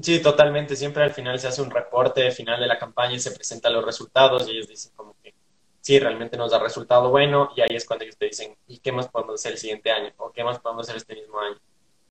[0.00, 0.76] Sí, totalmente.
[0.76, 3.84] Siempre al final se hace un reporte final de la campaña y se presentan los
[3.84, 5.34] resultados y ellos dicen como que
[5.80, 8.92] sí, realmente nos da resultado bueno y ahí es cuando ellos te dicen, ¿y qué
[8.92, 10.12] más podemos hacer el siguiente año?
[10.18, 11.56] ¿O qué más podemos hacer este mismo año?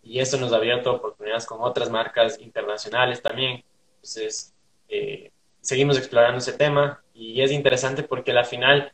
[0.03, 3.63] Y eso nos ha abierto oportunidades con otras marcas internacionales también.
[3.95, 4.53] Entonces,
[4.89, 8.93] eh, seguimos explorando ese tema y es interesante porque al final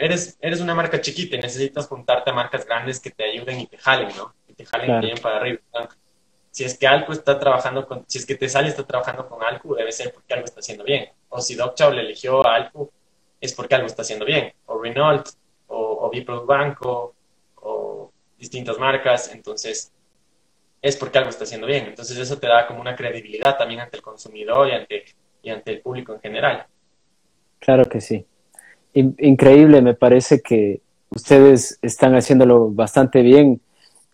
[0.00, 3.66] eres, eres una marca chiquita y necesitas juntarte a marcas grandes que te ayuden y
[3.66, 4.34] te jalen, ¿no?
[4.48, 5.60] Y te jalen bien para arriba.
[6.50, 9.74] Si es que Alco está trabajando con, si es que Tesalia está trabajando con Alco,
[9.74, 11.08] debe ser porque algo está haciendo bien.
[11.28, 12.90] O si DocChow le eligió a Alco,
[13.40, 14.52] es porque algo está haciendo bien.
[14.66, 15.28] O Renault,
[15.68, 17.14] o, o Bipro Banco,
[17.56, 19.32] o distintas marcas.
[19.32, 19.92] Entonces,
[20.82, 21.86] es porque algo está haciendo bien.
[21.86, 25.04] Entonces, eso te da como una credibilidad también ante el consumidor y ante,
[25.42, 26.66] y ante el público en general.
[27.60, 28.26] Claro que sí
[28.94, 33.60] increíble, me parece que ustedes están haciéndolo bastante bien.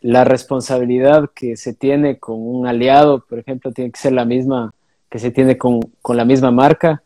[0.01, 4.73] La responsabilidad que se tiene con un aliado, por ejemplo, tiene que ser la misma
[5.11, 7.03] que se tiene con, la misma marca.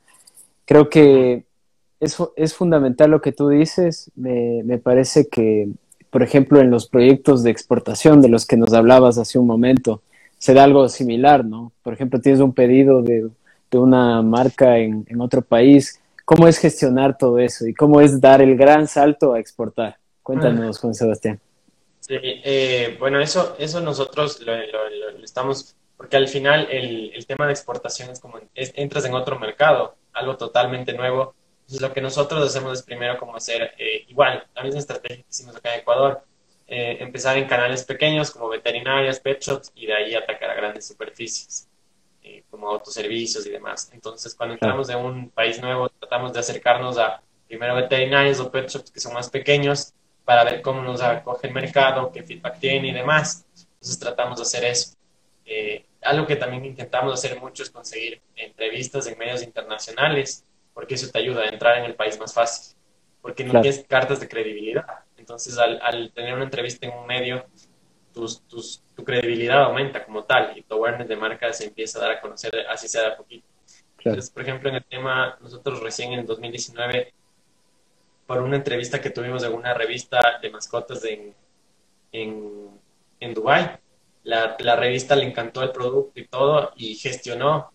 [0.64, 1.44] Creo que
[2.00, 4.10] es, es fundamental lo que tú dices.
[4.16, 5.68] Me, parece que
[6.10, 10.02] por ejemplo, en los proyectos de exportación de los que nos hablabas hace un momento,
[10.38, 11.72] se da algo similar, ¿no?
[11.82, 13.30] Por ejemplo, tienes un pedido de,
[13.72, 15.99] una marca en, otro país.
[16.30, 19.98] ¿Cómo es gestionar todo eso y cómo es dar el gran salto a exportar?
[20.22, 21.40] Cuéntanos, Juan Sebastián.
[21.98, 24.54] Sí, eh, bueno, eso, eso nosotros lo,
[25.24, 29.96] estamos, porque al final el, el, tema de exportación es como entras en otro mercado,
[30.12, 31.34] algo totalmente nuevo.
[31.62, 35.28] Entonces lo que nosotros hacemos es primero como hacer eh, igual, la misma estrategia que
[35.28, 36.22] hicimos acá en Ecuador,
[36.68, 40.86] eh, empezar en canales pequeños como veterinarias, pet shops y de ahí atacar a grandes
[40.86, 41.69] superficies
[42.50, 43.90] como autoservicios y demás.
[43.92, 48.68] Entonces cuando entramos de un país nuevo tratamos de acercarnos a primero veterinarias o pet
[48.68, 49.92] shops que son más pequeños
[50.24, 53.44] para ver cómo nos acoge el mercado, qué feedback tiene y demás.
[53.56, 54.94] Entonces tratamos de hacer eso.
[55.44, 61.10] Eh, algo que también intentamos hacer mucho es conseguir entrevistas en medios internacionales, porque eso
[61.10, 62.76] te ayuda a entrar en el país más fácil,
[63.20, 64.86] porque no tienes cartas de credibilidad.
[65.16, 67.44] Entonces, al, tener una entrevista en un medio,
[68.12, 72.02] tus, tus, tu credibilidad aumenta como tal y tu awareness de marca se empieza a
[72.02, 73.46] dar a conocer, así sea de a poquito.
[73.98, 77.12] Entonces, por ejemplo, en el tema, nosotros recién en el 2019
[78.26, 81.34] por una entrevista que tuvimos en una revista de mascotas en,
[82.12, 82.70] en,
[83.18, 83.70] en Dubái.
[84.22, 87.72] La, la, revista le encantó el producto y todo y gestionó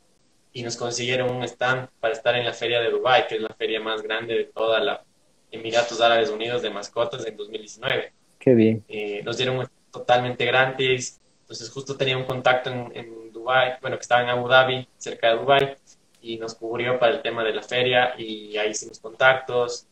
[0.54, 3.54] y nos consiguieron un stand para estar en la feria de Dubái, que es la
[3.54, 5.04] feria más grande de toda la
[5.52, 8.14] Emiratos Árabes Unidos de mascotas en 2019.
[8.40, 8.84] Qué bien.
[8.88, 9.58] Eh, nos dieron
[10.00, 11.20] totalmente gratis.
[11.42, 15.30] Entonces justo tenía un contacto en, en Dubái, bueno, que estaba en Abu Dhabi, cerca
[15.30, 15.76] de Dubái,
[16.22, 19.88] y nos cubrió para el tema de la feria y ahí hicimos contactos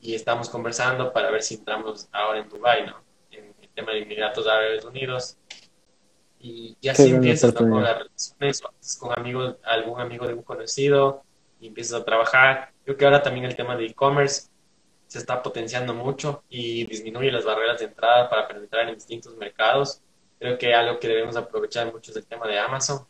[0.00, 2.96] y estamos conversando para ver si entramos ahora en Dubai, ¿no?
[3.30, 5.36] En el tema de Emiratos Árabes Unidos.
[6.38, 8.62] Y, así empiezas con las relaciones,
[8.98, 11.22] con amigos, algún amigo de un conocido,
[11.60, 12.72] y empiezas a trabajar.
[12.84, 14.48] Creo que ahora también el tema de e-commerce
[15.10, 20.00] se está potenciando mucho y disminuye las barreras de entrada para penetrar en distintos mercados.
[20.38, 23.04] Creo que algo que debemos aprovechar mucho es el tema de Amazon.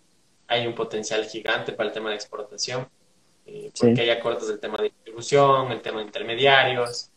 [0.46, 2.88] Hay un potencial gigante para el tema de exportación
[3.44, 7.10] eh, porque hay acordes del tema de distribución, el tema de intermediarios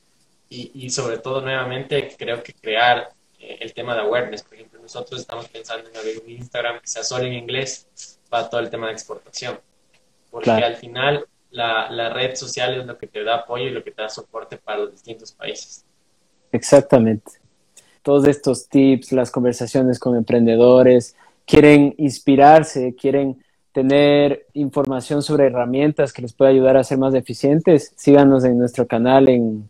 [0.49, 4.43] y, y sobre todo nuevamente creo que crear eh, el tema de awareness.
[4.43, 8.49] Por ejemplo, nosotros estamos pensando en abrir un Instagram que sea solo en inglés para
[8.49, 9.61] todo el tema de exportación,
[10.29, 13.83] porque al final la, la red social es lo que te da apoyo y lo
[13.83, 15.85] que te da soporte para los distintos países.
[16.51, 17.31] Exactamente.
[18.01, 26.21] Todos estos tips, las conversaciones con emprendedores, quieren inspirarse, quieren tener información sobre herramientas que
[26.21, 29.69] les pueda ayudar a ser más eficientes, síganos en nuestro canal, en,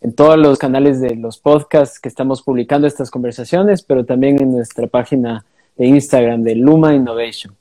[0.00, 4.52] en todos los canales de los podcasts que estamos publicando estas conversaciones, pero también en
[4.52, 5.44] nuestra página
[5.76, 7.54] de Instagram de Luma Innovation.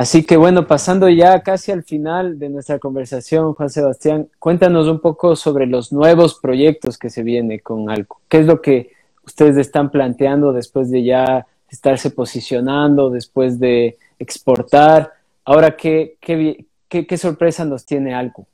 [0.00, 4.98] Así que bueno, pasando ya casi al final de nuestra conversación, Juan Sebastián, cuéntanos un
[4.98, 8.22] poco sobre los nuevos proyectos que se viene con Alco.
[8.26, 8.92] ¿Qué es lo que
[9.26, 15.12] ustedes están planteando después de ya estarse posicionando, después de exportar.
[15.44, 18.46] Ahora, ¿qué, qué, qué, sorpresa nos tiene algo?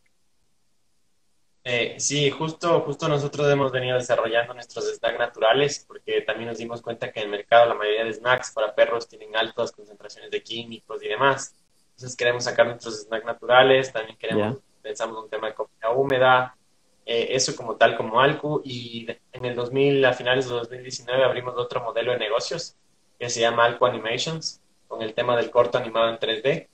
[1.69, 6.81] Eh, sí, justo, justo nosotros hemos venido desarrollando nuestros snacks naturales porque también nos dimos
[6.81, 10.45] cuenta que en el mercado la mayoría de snacks para perros tienen altas concentraciones de
[10.45, 11.57] químicos y demás.
[11.91, 16.57] Entonces queremos sacar nuestros snacks naturales, también queremos, pensamos un tema de comida húmeda,
[17.05, 21.57] eh, eso como tal como Alcu y en el 2000, a finales de 2019 abrimos
[21.57, 22.77] otro modelo de negocios
[23.19, 26.69] que se llama Alco Animations, con el tema del corto animado en 3D,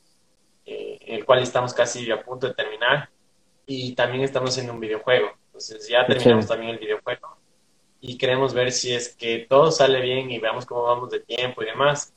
[0.67, 3.09] eh, el cual estamos casi a punto de terminar.
[3.67, 5.29] Y también estamos haciendo un videojuego.
[5.47, 7.37] Entonces ya terminamos también el videojuego
[8.01, 11.63] y queremos ver si es que todo sale bien y veamos cómo vamos de tiempo
[11.63, 12.13] y demás.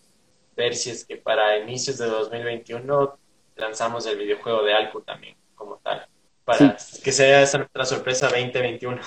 [0.56, 3.18] Ver si es que para inicios de 2021
[3.58, 6.08] lanzamos el videojuego de Alco también, como tal,
[6.44, 9.02] para que sea esa nuestra sorpresa 2021.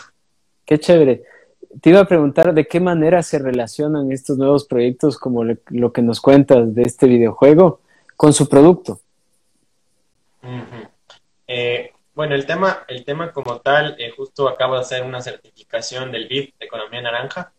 [0.64, 1.24] Qué chévere
[1.80, 6.02] te iba a preguntar de qué manera se relacionan estos nuevos proyectos, como lo que
[6.02, 7.80] nos cuentas de este videojuego,
[8.16, 9.00] con su producto.
[11.46, 16.10] Eh, bueno, el tema, el tema como tal, eh, justo acabo de hacer una certificación
[16.10, 17.52] del BID de Economía Naranja.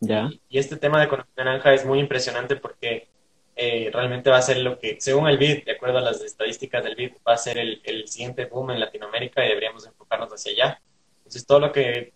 [0.00, 0.30] Ya.
[0.48, 3.10] Y, este tema de Economía Naranja es muy impresionante porque
[3.54, 6.82] eh, realmente va a ser lo que, según el BID, de acuerdo a las estadísticas
[6.82, 10.52] del BID, va a ser el, el siguiente boom en Latinoamérica y deberíamos enfocarnos hacia
[10.52, 10.80] allá.
[11.18, 12.14] Entonces, todo lo que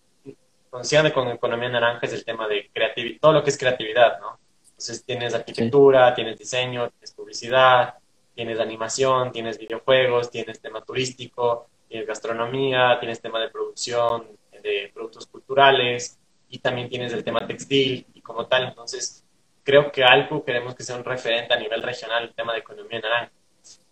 [0.71, 4.39] concierne con economía naranja es el tema de creatividad, todo lo que es creatividad, ¿no?
[4.71, 7.97] Entonces tienes arquitectura, tienes diseño, tienes publicidad,
[8.35, 14.29] tienes animación, tienes videojuegos, tienes tema turístico, tienes gastronomía, tienes tema de producción
[14.63, 16.19] de productos culturales
[16.49, 18.69] y también tienes el tema textil y como tal.
[18.69, 19.25] Entonces,
[19.65, 23.01] creo que algo queremos que sea un referente a nivel regional el tema de economía
[23.01, 23.33] naranja.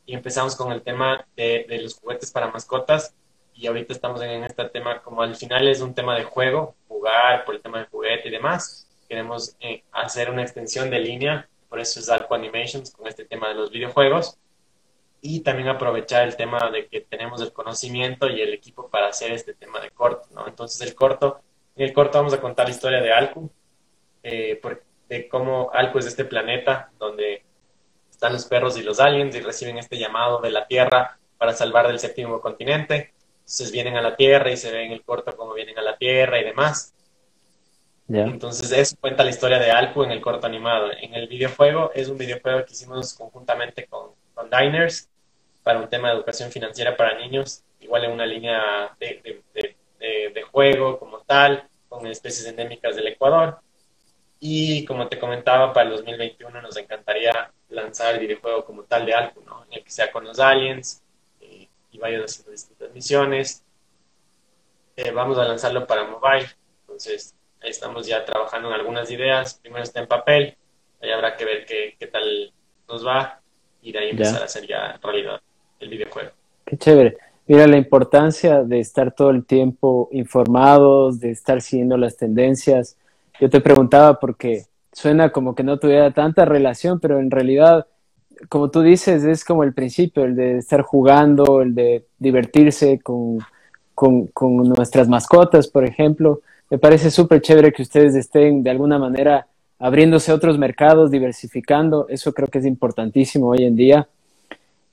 [0.07, 3.15] Y empezamos con el tema de, de los juguetes para mascotas
[3.53, 7.45] y ahorita estamos en este tema, como al final es un tema de juego, jugar
[7.45, 11.81] por el tema de juguete y demás, queremos eh, hacer una extensión de línea, por
[11.81, 14.39] eso es Alco Animations con este tema de los videojuegos
[15.21, 19.33] y también aprovechar el tema de que tenemos el conocimiento y el equipo para hacer
[19.33, 20.47] este tema de corto, ¿no?
[20.47, 21.41] Entonces el corto,
[21.77, 23.51] en el corto vamos a contar la historia de Alcu,
[24.23, 24.61] eh,
[25.09, 27.43] de cómo Alcu es este planeta donde
[28.11, 31.87] están los perros y los aliens y reciben este llamado de la Tierra para salvar
[31.89, 33.13] del séptimo continente.
[33.39, 35.97] Entonces vienen a la Tierra y se ve en el corto cómo vienen a la
[35.97, 36.95] Tierra y demás.
[38.09, 40.91] Entonces eso cuenta la historia de Alcu en el corto animado.
[41.01, 45.09] En el videojuego es un videojuego que hicimos conjuntamente con con Diners
[45.65, 49.43] para un tema de educación financiera para niños, igual en una línea de,
[49.99, 53.59] de, juego como tal, con especies endémicas del Ecuador.
[54.39, 59.15] Y como te comentaba, para el 2021 nos encantaría lanzar el videojuego como tal de
[59.15, 59.65] algo, ¿no?
[59.65, 61.03] En el que sea con los aliens
[61.41, 63.65] eh, y vayas haciendo distintas misiones.
[64.97, 66.49] Eh, vamos a lanzarlo para mobile,
[66.83, 69.55] entonces estamos ya trabajando en algunas ideas.
[69.55, 70.57] Primero está en papel,
[71.03, 72.53] ahí habrá que ver qué, qué tal
[72.87, 73.43] nos va
[73.83, 75.41] y de ahí empezar a hacer ya realidad
[75.81, 76.31] el videojuego.
[76.65, 77.17] Qué chévere.
[77.47, 82.97] Mira la importancia de estar todo el tiempo informados, de estar siguiendo las tendencias.
[83.41, 87.87] Yo te preguntaba porque suena como que no tuviera tanta relación, pero en realidad,
[88.51, 93.39] como tú dices, es como el principio, el de estar jugando, el de divertirse con,
[93.95, 96.43] con, con nuestras mascotas, por ejemplo.
[96.69, 99.47] Me parece súper chévere que ustedes estén de alguna manera
[99.79, 104.09] abriéndose a otros mercados, diversificando, eso creo que es importantísimo hoy en día.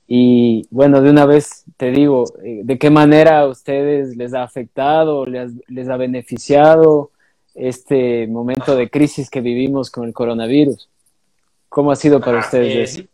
[0.08, 4.44] Y bueno, de una vez te digo, eh, ¿de qué manera a ustedes les ha
[4.44, 7.10] afectado, les, les ha beneficiado
[7.54, 10.88] este momento de crisis que vivimos con el coronavirus?
[11.68, 12.98] ¿Cómo ha sido para ustedes?
[12.98, 13.08] Eh,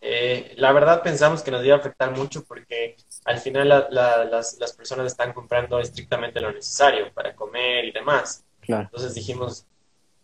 [0.00, 4.72] eh, la verdad pensamos que nos iba a afectar mucho porque al final las, las,
[4.72, 8.44] personas están comprando estrictamente lo necesario para comer y demás.
[8.66, 9.64] Entonces dijimos,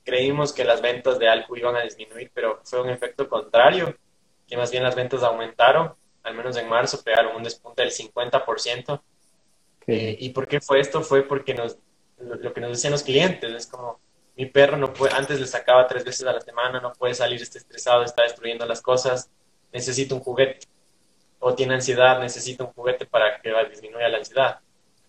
[0.04, 3.96] creímos que las ventas de Alcu iban a disminuir, pero fue un efecto contrario,
[4.46, 9.00] que más bien las ventas aumentaron, al menos en marzo pegaron un despunte del 50%.
[9.86, 11.02] Eh, ¿Y por qué fue esto?
[11.02, 11.78] Fue porque nos,
[12.18, 13.98] lo, que nos decían los clientes, es como,
[14.36, 17.40] mi perro no puede, antes le sacaba tres veces a la semana, no puede salir,
[17.40, 19.30] está estresado, está destruyendo las cosas,
[19.72, 20.66] necesita un juguete.
[21.40, 24.60] O tiene ansiedad, necesita un juguete para que disminuya la ansiedad.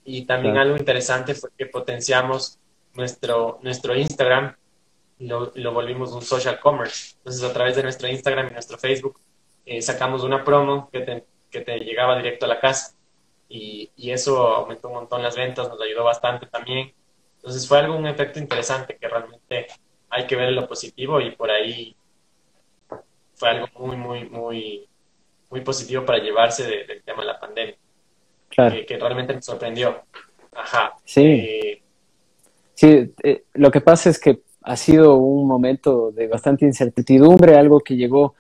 [0.04, 2.60] Y también algo interesante fue que potenciamos
[2.94, 4.56] nuestro, nuestro Instagram
[5.20, 7.16] lo, lo, volvimos un social commerce.
[7.18, 9.20] Entonces, a través de nuestro Instagram y nuestro Facebook,
[9.66, 12.96] eh, sacamos una promo que te, que te, llegaba directo a la casa.
[13.48, 16.94] Y, y, eso aumentó un montón las ventas, nos ayudó bastante también.
[17.38, 19.68] Entonces, fue algo, un efecto interesante que realmente
[20.10, 21.96] hay que ver lo positivo y por ahí
[23.34, 24.90] fue algo muy, muy, muy,
[25.50, 27.76] muy positivo para llevarse del tema de la pandemia.
[28.50, 28.76] Claro.
[28.88, 30.04] Que, realmente me sorprendió.
[30.54, 30.96] Ajá.
[31.04, 31.24] Sí.
[31.24, 31.82] Eh,
[32.74, 37.82] sí, eh, lo que pasa es que ha sido un momento de bastante incertidumbre, algo
[37.82, 38.34] que llegó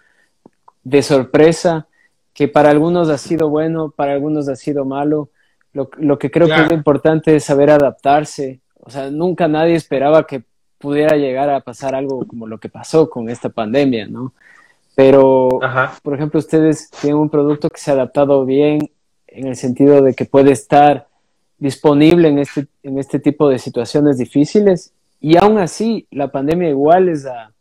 [0.83, 1.87] de sorpresa,
[2.33, 5.29] que para algunos ha sido bueno, para algunos ha sido malo.
[5.71, 8.61] Lo, que creo que es importante es saber adaptarse.
[8.79, 10.43] O sea, nunca nadie esperaba que
[10.79, 14.33] pudiera llegar a pasar algo como lo que pasó con esta pandemia, ¿no?
[14.95, 15.59] Pero,
[16.01, 18.79] por ejemplo, ustedes tienen un producto que se ha adaptado bien
[19.27, 21.07] en el sentido de que puede estar
[21.59, 24.94] disponible en este, en este tipo de situaciones difíciles
[25.27, 27.51] y aún así, la pandemia igual les ha,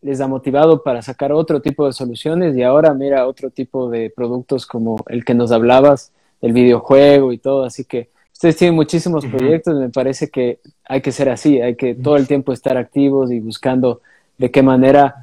[0.00, 4.08] les ha motivado para sacar otro tipo de soluciones y ahora mira otro tipo de
[4.08, 6.10] productos como el que nos hablabas,
[6.40, 7.64] el videojuego y todo.
[7.64, 11.94] Así que ustedes tienen muchísimos proyectos, me parece que hay que ser así, hay que
[11.94, 14.00] todo el tiempo estar activos y buscando
[14.38, 15.16] de qué manera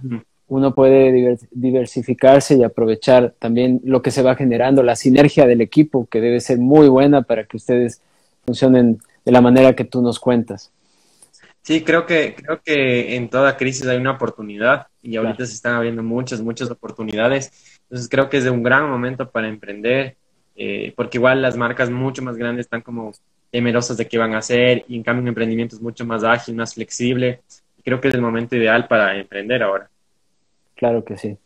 [0.48, 6.06] uno puede diversificarse y aprovechar también lo que se va generando, la sinergia del equipo,
[6.06, 8.00] que debe ser muy buena para que ustedes
[8.46, 10.72] funcionen de la manera que tú nos cuentas.
[11.70, 15.76] Sí, creo que, creo que en toda crisis hay una oportunidad y ahorita se están
[15.76, 17.78] abriendo muchas, muchas oportunidades.
[17.84, 20.15] Entonces creo que es de un gran momento para emprender,
[20.55, 23.11] eh, porque igual las marcas mucho más grandes están como
[23.51, 26.55] temerosas de qué van a hacer y en cambio un emprendimiento es mucho más ágil,
[26.55, 27.41] más flexible.
[27.86, 29.91] Creo que es el momento ideal para emprender ahora.
[30.74, 31.38] Claro que sí.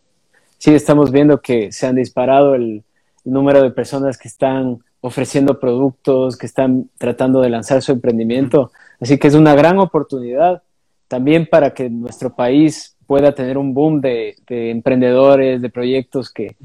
[0.58, 2.86] Sí, estamos viendo que se han disparado el
[3.26, 8.72] número de personas que están ofreciendo productos, que están tratando de lanzar su emprendimiento.
[9.00, 10.62] Así que es una gran oportunidad
[11.08, 16.56] también para que nuestro país pueda tener un boom de, emprendedores, de proyectos que,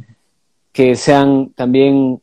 [0.72, 2.20] que sean también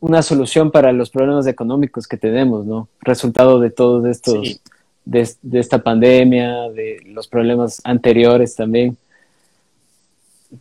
[0.00, 2.88] una solución para los problemas económicos que tenemos, ¿no?
[3.00, 4.60] Resultado de todos estos,
[5.04, 8.96] de, de, esta pandemia, de los problemas anteriores también.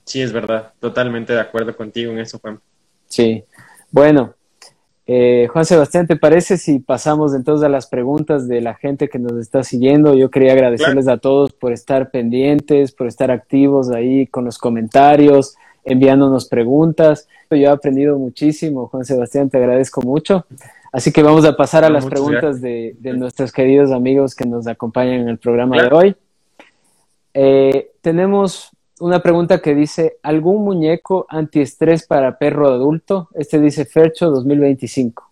[0.06, 2.60] Sí, es verdad, totalmente de acuerdo contigo en eso, Juan.
[3.08, 3.44] Sí,
[3.92, 4.34] bueno,
[5.08, 9.20] Eh, Juan Sebastián, ¿te parece si pasamos entonces a las preguntas de la gente que
[9.20, 10.14] nos está siguiendo?
[10.14, 15.56] Yo quería agradecerles a todos por estar pendientes, por estar activos ahí con los comentarios,
[15.84, 17.28] enviándonos preguntas.
[17.50, 20.46] Yo he aprendido muchísimo, Juan Sebastián, te agradezco mucho.
[20.92, 25.22] Así que vamos a pasar a las preguntas de, nuestros queridos amigos que nos acompañan
[25.22, 26.16] en el programa de hoy.
[27.34, 28.72] Eh, tenemos
[29.02, 33.30] una pregunta que dice, ¿algún muñeco antiestrés para perro adulto?
[33.34, 35.32] Este dice Fercho 2025.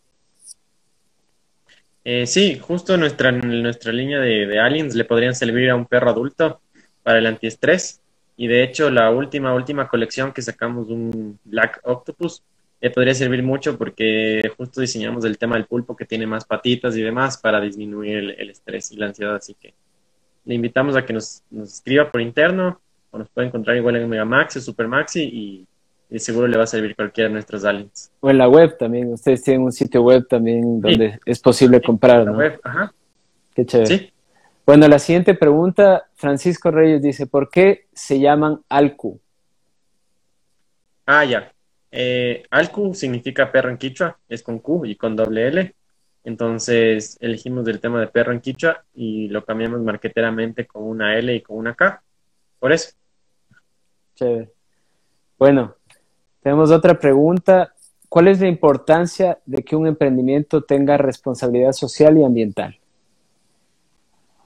[2.03, 6.59] Eh, sí, justo nuestra, nuestra línea de, aliens le podrían servir a un perro adulto
[7.03, 8.01] para el antiestrés.
[8.37, 12.41] Y de hecho, la última, última colección que sacamos, un Black Octopus,
[12.81, 16.97] le podría servir mucho porque justo diseñamos el tema del pulpo que tiene más patitas
[16.97, 19.35] y demás para disminuir el, estrés y la ansiedad.
[19.35, 19.75] Así que
[20.45, 22.81] le invitamos a que nos, nos escriba por interno
[23.11, 25.67] o nos puede encontrar igual en Megamax o Supermaxi y,
[26.09, 28.11] y, seguro le va a servir cualquiera de nuestros aliens.
[28.19, 32.25] O en la web también, ustedes tienen un sitio web también donde es posible comprar,
[32.25, 32.37] ¿no?
[32.37, 32.93] web, ajá.
[33.53, 34.13] Qué chévere.
[34.65, 39.19] Bueno, la siguiente pregunta, Francisco Reyes dice, ¿por qué se llaman Alcu?
[41.07, 41.51] Ah, ya.
[41.91, 45.75] Eh, Alcu significa perro en quichua, es con Q y con doble L.
[46.23, 51.33] Entonces elegimos el tema de perro en quichua y lo cambiamos marqueteramente con una L
[51.33, 52.03] y con una K.
[52.59, 52.91] Por eso.
[54.19, 54.49] Chévere.
[55.37, 55.75] Bueno,
[56.41, 57.73] tenemos otra pregunta.
[58.09, 62.77] ¿Cuál es la importancia de que un emprendimiento tenga responsabilidad social y ambiental?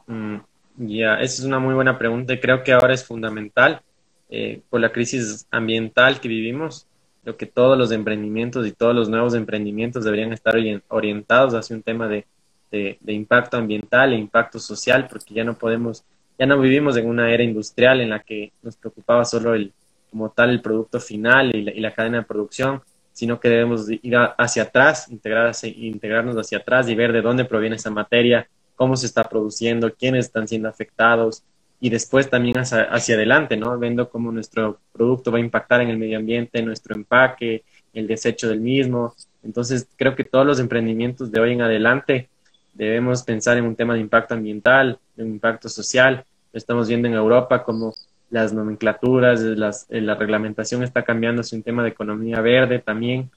[0.06, 0.38] Mm,
[0.78, 3.82] ya, esa es una muy buena pregunta y creo que ahora es fundamental
[4.30, 6.86] eh, por la crisis ambiental que vivimos.
[7.24, 10.56] Creo que todos los emprendimientos y todos los nuevos emprendimientos deberían estar
[10.90, 12.28] orientados hacia un tema de,
[12.70, 16.04] de impacto ambiental e impacto social, porque ya no podemos
[16.44, 19.72] ya no vivimos en una era industrial en la que nos preocupaba solo el,
[20.12, 22.82] como tal, el producto final y la, cadena de producción,
[23.14, 27.92] sino que debemos ir hacia atrás, integrarnos hacia atrás y ver de dónde proviene esa
[27.92, 31.44] materia, cómo se está produciendo, quiénes están siendo afectados
[31.80, 33.80] y después también hacia, hacia adelante, ¿no?
[33.80, 37.64] Viendo cómo nuestro producto va a impactar en el medio ambiente, nuestro empaque,
[37.94, 39.16] el desecho del mismo.
[39.44, 42.28] Entonces, creo que todos los emprendimientos de hoy en adelante
[42.74, 46.26] debemos pensar en un tema de impacto ambiental, de un impacto social.
[46.54, 47.94] Estamos viendo en Europa como
[48.30, 53.30] las nomenclaturas, las, eh, la reglamentación está cambiando hacia un tema de economía verde también.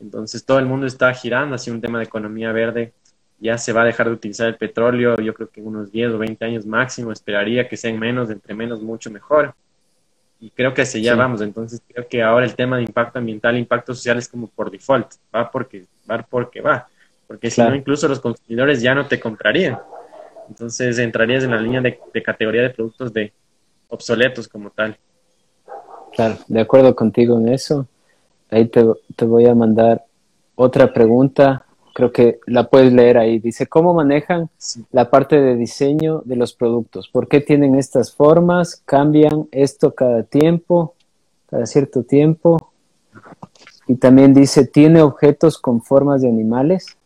[0.00, 2.92] Entonces todo el mundo está girando hacia un tema de economía verde.
[3.40, 6.12] Ya se va a dejar de utilizar el petróleo, yo creo que en unos 10
[6.12, 9.54] o 20 años máximo, esperaría que sean menos, entre menos mucho mejor.
[10.40, 11.40] Y creo que hacia allá vamos.
[11.40, 15.12] Entonces creo que ahora el tema de impacto ambiental, impacto social es como por default,
[15.34, 16.88] va porque va porque va
[17.26, 19.78] porque si no, incluso los consumidores ya no te comprarían.
[20.48, 23.32] Entonces entrarías en la línea de, categoría de productos de
[23.88, 24.96] obsoletos como tal.
[26.12, 27.86] Claro, de acuerdo contigo en eso.
[28.50, 28.82] Ahí te,
[29.24, 30.04] voy a mandar
[30.54, 31.64] otra pregunta.
[31.92, 33.38] Creo que la puedes leer ahí.
[33.38, 34.50] Dice, ¿cómo manejan
[34.92, 37.08] la parte de diseño de los productos?
[37.08, 38.82] ¿Por qué tienen estas formas?
[38.84, 40.94] ¿Cambian esto cada tiempo?
[41.46, 42.72] ¿Cada cierto tiempo?
[43.86, 46.96] Y también dice, ¿tiene objetos con formas de animales?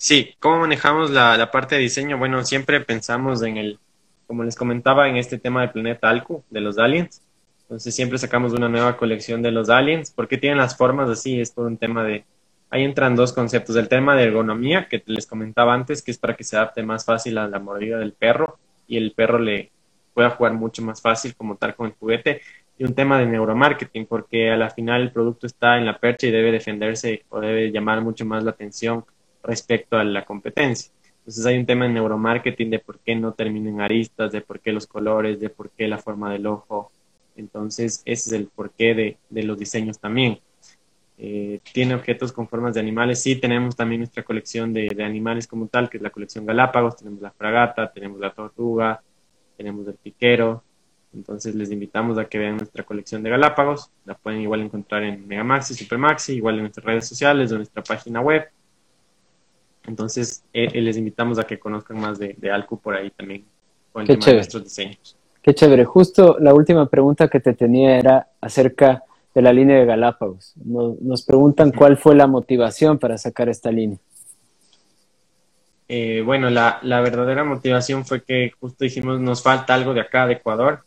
[0.00, 2.18] Sí, ¿cómo manejamos la, parte de diseño?
[2.18, 3.80] Bueno, siempre pensamos en el,
[4.28, 7.20] como les comentaba, en este tema del planeta Alcu, de los aliens.
[7.62, 10.12] Entonces siempre sacamos una nueva colección de los aliens.
[10.12, 11.40] ¿Por qué tienen las formas así?
[11.40, 12.24] Es todo un tema de...
[12.70, 13.74] Ahí entran dos conceptos.
[13.74, 17.04] El tema de ergonomía, que les comentaba antes, que es para que se adapte más
[17.04, 19.72] fácil a la mordida del perro y el perro le
[20.14, 22.40] pueda jugar mucho más fácil como tal con el juguete.
[22.78, 26.28] Y un tema de neuromarketing, porque a la final el producto está en la percha
[26.28, 29.04] y debe defenderse o debe llamar mucho más la atención
[29.48, 30.92] respecto a la competencia.
[31.18, 34.72] Entonces hay un tema en neuromarketing de por qué no terminan aristas, de por qué
[34.72, 36.92] los colores, de por qué la forma del ojo.
[37.36, 40.38] Entonces ese es el porqué de, de los diseños también.
[41.20, 43.20] Eh, tiene objetos con formas de animales.
[43.20, 46.96] Sí, tenemos también nuestra colección de, animales como tal, que es la colección Galápagos.
[46.96, 49.02] Tenemos la fragata, tenemos la tortuga,
[49.56, 50.62] tenemos el piquero.
[51.12, 53.90] Entonces les invitamos a que vean nuestra colección de Galápagos.
[54.04, 57.82] La pueden igual encontrar en Megamaxi, Supermaxi, igual en nuestras redes sociales o en nuestra
[57.82, 58.48] página web.
[59.88, 63.44] Entonces, eh, eh, les invitamos a que conozcan más de, de Alcu por ahí también,
[63.90, 65.16] con el tema de nuestros diseños.
[65.40, 65.86] Qué chévere.
[65.86, 69.02] Justo la última pregunta que te tenía era acerca
[69.34, 70.52] de la línea de Galápagos.
[70.62, 73.98] Nos, preguntan cuál fue la motivación para sacar esta línea.
[75.88, 80.26] Eh, bueno, la, la, verdadera motivación fue que justo dijimos, nos falta algo de acá,
[80.26, 80.80] de Ecuador,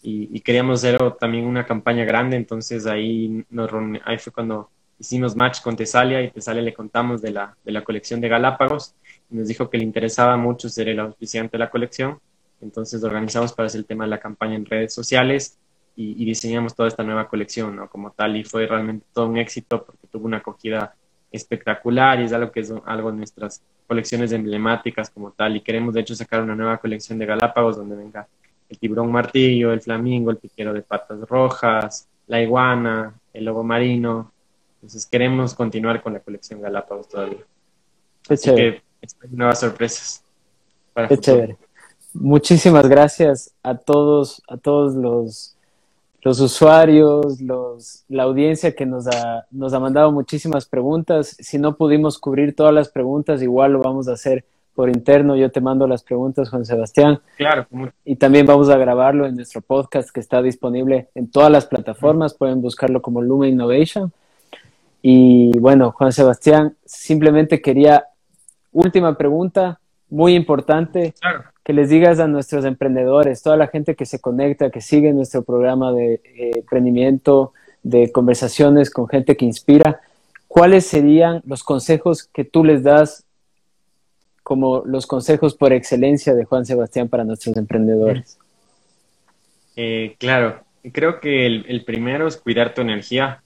[0.00, 3.68] y, y queríamos hacer también una campaña grande, entonces ahí, nos,
[4.04, 4.70] ahí fue cuando
[5.04, 8.94] hicimos match con Tesalia y Tesalia le contamos de la, de la colección de Galápagos
[9.30, 12.18] y nos dijo que le interesaba mucho ser el auspiciante de la colección.
[12.62, 15.58] Entonces organizamos para hacer el tema de la campaña en redes sociales
[15.96, 17.88] y, diseñamos toda esta nueva colección, ¿no?
[17.88, 20.94] Como tal, y fue realmente todo un éxito porque tuvo una acogida
[21.30, 25.94] espectacular y es algo que es algo de nuestras colecciones emblemáticas como tal y queremos
[25.94, 28.26] de hecho sacar una nueva colección de Galápagos donde venga
[28.68, 34.32] el tiburón martillo, el flamingo, el piquero de patas rojas, la iguana, el lobo marino.
[34.84, 37.38] Entonces queremos continuar con la colección Galápagos todavía.
[38.28, 40.22] Así que espero nuevas sorpresas.
[40.92, 41.56] Para chévere.
[42.12, 45.56] Muchísimas gracias a todos, a todos los,
[46.20, 51.34] los usuarios, los, la audiencia que nos ha, nos ha mandado muchísimas preguntas.
[51.40, 55.34] Si no pudimos cubrir todas las preguntas, igual lo vamos a hacer por interno.
[55.34, 57.20] Yo te mando las preguntas, Juan Sebastián.
[57.38, 57.66] Claro.
[58.04, 62.34] Y también vamos a grabarlo en nuestro podcast que está disponible en todas las plataformas.
[62.34, 64.12] Pueden buscarlo como Lume Innovation.
[65.06, 68.06] Y bueno, Juan Sebastián, simplemente quería,
[68.72, 69.78] última pregunta,
[70.08, 71.12] muy importante,
[71.62, 75.42] que les digas a nuestros emprendedores, toda la gente que se conecta, que sigue nuestro
[75.42, 77.52] programa de eh, emprendimiento,
[77.82, 80.00] de conversaciones con gente que inspira,
[80.48, 83.26] ¿cuáles serían los consejos que tú les das
[84.42, 88.38] como los consejos por excelencia de Juan Sebastián para nuestros emprendedores?
[89.76, 93.42] Eh, claro, creo que el, primero es cuidar tu energía,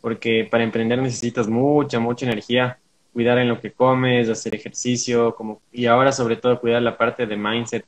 [0.00, 2.78] porque para emprender necesitas mucha, mucha energía,
[3.12, 7.26] cuidar en lo que comes, hacer ejercicio, como, y ahora sobre todo cuidar la parte
[7.26, 7.84] de mindset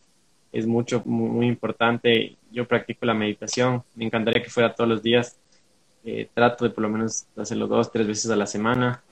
[0.53, 2.37] es mucho, muy, importante.
[2.51, 5.39] Yo practico la meditación, me encantaría que fuera todos los días,
[6.05, 9.03] eh, trato de por lo menos hacerlo dos, tres veces a la semana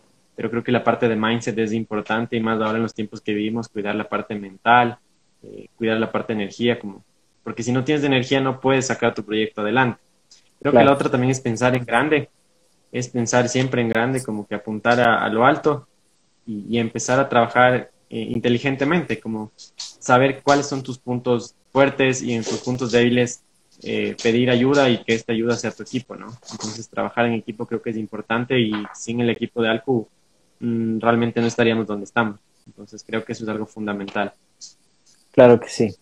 [0.41, 3.21] pero creo que la parte de mindset es importante y más ahora en los tiempos
[3.21, 4.97] que vivimos, cuidar la parte mental,
[5.43, 7.05] eh, cuidar la parte de energía, como,
[7.45, 10.01] porque si no tienes energía no puedes sacar tu proyecto adelante.
[10.59, 12.31] Creo que la otra también es pensar en grande,
[12.93, 15.87] es pensar siempre en grande, como que apuntar a, lo alto
[16.47, 22.43] y, empezar a trabajar eh, inteligentemente, como saber cuáles son tus puntos fuertes y en
[22.43, 23.43] tus puntos débiles
[23.83, 26.27] eh, pedir ayuda y que esta ayuda sea tu equipo, ¿no?
[26.51, 30.09] Entonces trabajar en equipo creo que es importante y sin el equipo de Alcu
[30.61, 32.39] Mm, realmente no estaríamos donde estamos.
[32.67, 34.33] Entonces creo que eso es algo fundamental.
[35.33, 35.95] Claro que sí.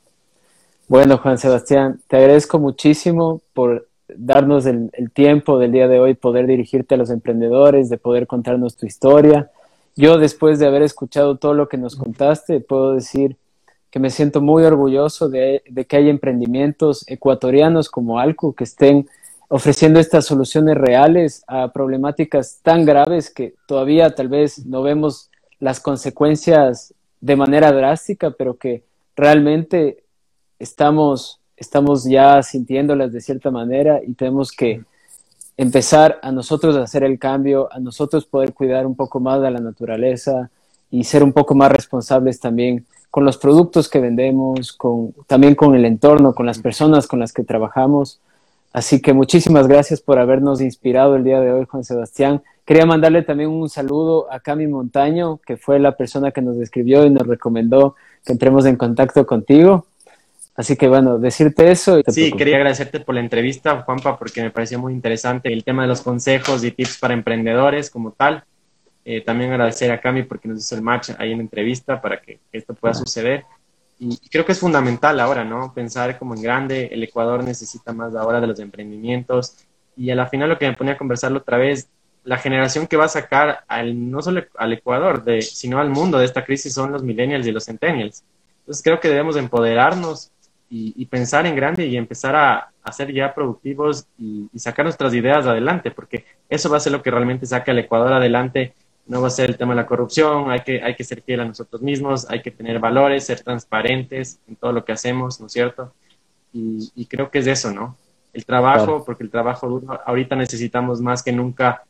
[0.88, 6.46] Bueno, Juan Sebastián, te agradezco muchísimo por darnos el, tiempo del día de hoy, poder
[6.46, 9.50] dirigirte a los emprendedores, de poder contarnos tu historia.
[9.96, 13.36] Yo, después de haber escuchado todo lo que nos contaste, puedo decir
[13.90, 19.08] que me siento muy orgulloso de, que haya emprendimientos ecuatorianos como Alcu que estén
[19.48, 25.80] ofreciendo estas soluciones reales a problemáticas tan graves que todavía tal vez no vemos las
[25.80, 28.84] consecuencias de manera drástica, pero que
[29.16, 30.04] realmente
[30.58, 34.82] estamos, estamos ya sintiéndolas de cierta manera y tenemos que
[35.56, 39.50] empezar a nosotros a hacer el cambio, a nosotros poder cuidar un poco más de
[39.50, 40.50] la naturaleza
[40.90, 45.74] y ser un poco más responsables también con los productos que vendemos, con, también con
[45.74, 48.20] el entorno, con las personas con las que trabajamos
[48.72, 52.42] Así que muchísimas gracias por habernos inspirado el día de hoy, Juan Sebastián.
[52.64, 57.04] Quería mandarle también un saludo a Cami Montaño, que fue la persona que nos escribió
[57.06, 59.86] y nos recomendó que entremos en contacto contigo.
[60.58, 62.00] Así que bueno, decirte eso.
[62.08, 65.88] sí, quería agradecerte por la entrevista, Juanpa, porque me pareció muy interesante el tema de
[65.88, 68.42] los consejos y tips para emprendedores como tal.
[69.04, 72.20] Eh, también agradecer a Cami porque nos hizo el match ahí en la entrevista para
[72.20, 73.44] que esto pueda suceder.
[74.00, 75.72] Y creo que es fundamental ahora, ¿no?
[75.72, 79.58] Pensar como en grande, el Ecuador necesita más ahora de los emprendimientos.
[79.96, 81.88] Y a la final lo que me ponía a conversarlo otra vez,
[82.24, 86.18] la generación que va a sacar al, no solo al Ecuador, de, sino al mundo
[86.18, 88.24] de esta crisis son los millennials y los centennials.
[88.62, 90.32] Entonces creo que debemos empoderarnos
[90.70, 95.14] y, pensar en grande y empezar a, a ser ya productivos y, y, sacar nuestras
[95.14, 98.74] ideas adelante, porque eso va a ser lo que realmente saque al Ecuador adelante
[99.08, 101.40] no va a ser el tema de la corrupción, hay que, hay que ser fiel
[101.40, 105.46] a nosotros mismos, hay que tener valores, ser transparentes en todo lo que hacemos, ¿no
[105.46, 105.92] es cierto?
[106.52, 107.96] Y, creo que es eso, ¿no?
[108.32, 111.84] El trabajo, porque el trabajo duro, ahorita necesitamos más que nunca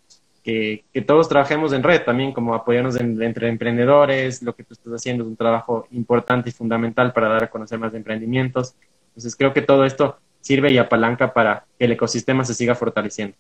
[0.92, 5.24] que, todos trabajemos en red también, como apoyarnos entre emprendedores, lo que tú estás haciendo
[5.24, 8.74] es un trabajo importante y fundamental para dar a conocer más de emprendimientos.
[9.09, 13.36] Entonces creo que todo esto sirve y apalanca para que el ecosistema se siga fortaleciendo.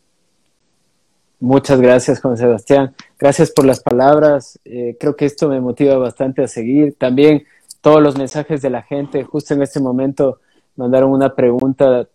[1.40, 2.94] Muchas gracias, Juan Sebastián.
[3.18, 4.58] Gracias por las palabras.
[4.64, 6.96] Eh, creo que esto me motiva bastante a seguir.
[6.98, 7.44] También
[7.80, 9.24] todos los mensajes de la gente.
[9.24, 10.40] Justo en este momento
[10.76, 12.06] mandaron una pregunta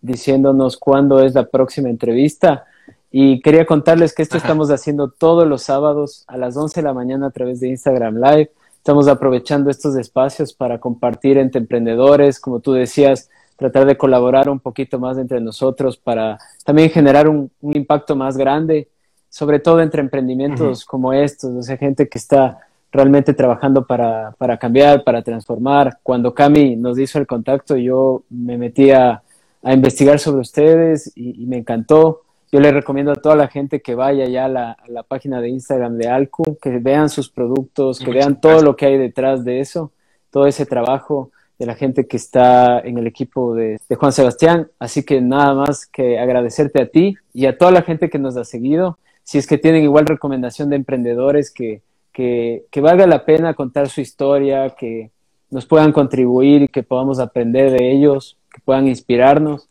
[0.00, 2.64] diciéndonos cuándo es la próxima entrevista.
[3.10, 6.94] Y quería contarles que esto estamos haciendo todos los sábados a las 11 de la
[6.94, 8.52] mañana a través de Instagram Live.
[8.76, 14.58] Estamos aprovechando estos espacios para compartir entre emprendedores, como tú decías, tratar de colaborar un
[14.58, 18.88] poquito más entre nosotros para también generar un, impacto más grande,
[19.28, 22.58] sobre todo entre emprendimientos como estos, o sea, gente que está
[22.90, 25.98] realmente trabajando para, para, cambiar, para transformar.
[26.02, 29.22] Cuando Cami nos hizo el contacto, yo me metí a,
[29.62, 32.22] a investigar sobre ustedes y, me encantó.
[32.52, 35.96] Yo le recomiendo a toda la gente que vaya ya a la, página de Instagram
[35.96, 39.92] de Alcu, que vean sus productos, que vean todo lo que hay detrás de eso,
[40.30, 44.68] todo ese trabajo de la gente que está en el equipo de, Juan Sebastián.
[44.80, 48.36] Así que nada más que agradecerte a ti y a toda la gente que nos
[48.36, 48.98] ha seguido.
[49.22, 51.82] Si es que tienen igual recomendación de emprendedores que,
[52.12, 55.12] que, que valga la pena contar su historia, que
[55.50, 59.69] nos puedan contribuir y que podamos aprender de ellos, que puedan inspirarnos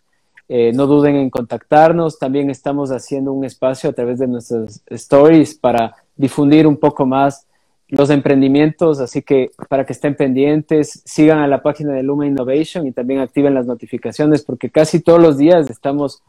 [0.52, 2.18] eh, no duden en contactarnos.
[2.18, 7.46] También estamos haciendo un espacio a través de nuestras stories para difundir un poco más
[7.88, 12.86] los emprendimientos, así que para que estén pendientes, sigan a la página de Luma Innovation
[12.86, 16.22] y también activen las notificaciones porque casi todos los días estamos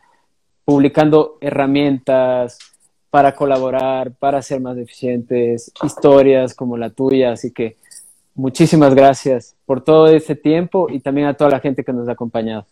[0.65, 2.59] publicando herramientas
[3.11, 7.77] para colaborar, para ser más eficientes, historias como la tuya, así que
[8.35, 12.13] muchísimas gracias por todo este tiempo y también a toda la gente que nos ha
[12.13, 12.65] acompañado.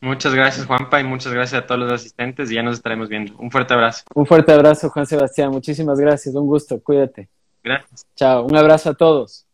[0.00, 3.36] Muchas gracias, Juanpa, y muchas gracias a todos los asistentes y ya nos estaremos viendo.
[3.38, 4.04] Un fuerte abrazo.
[4.14, 5.50] Un fuerte abrazo, Juan Sebastián.
[5.50, 6.34] Muchísimas gracias.
[6.34, 6.80] Un gusto.
[6.80, 7.28] Cuídate.
[7.64, 8.06] Gracias.
[8.14, 8.44] Chao.
[8.44, 9.47] Un abrazo a todos.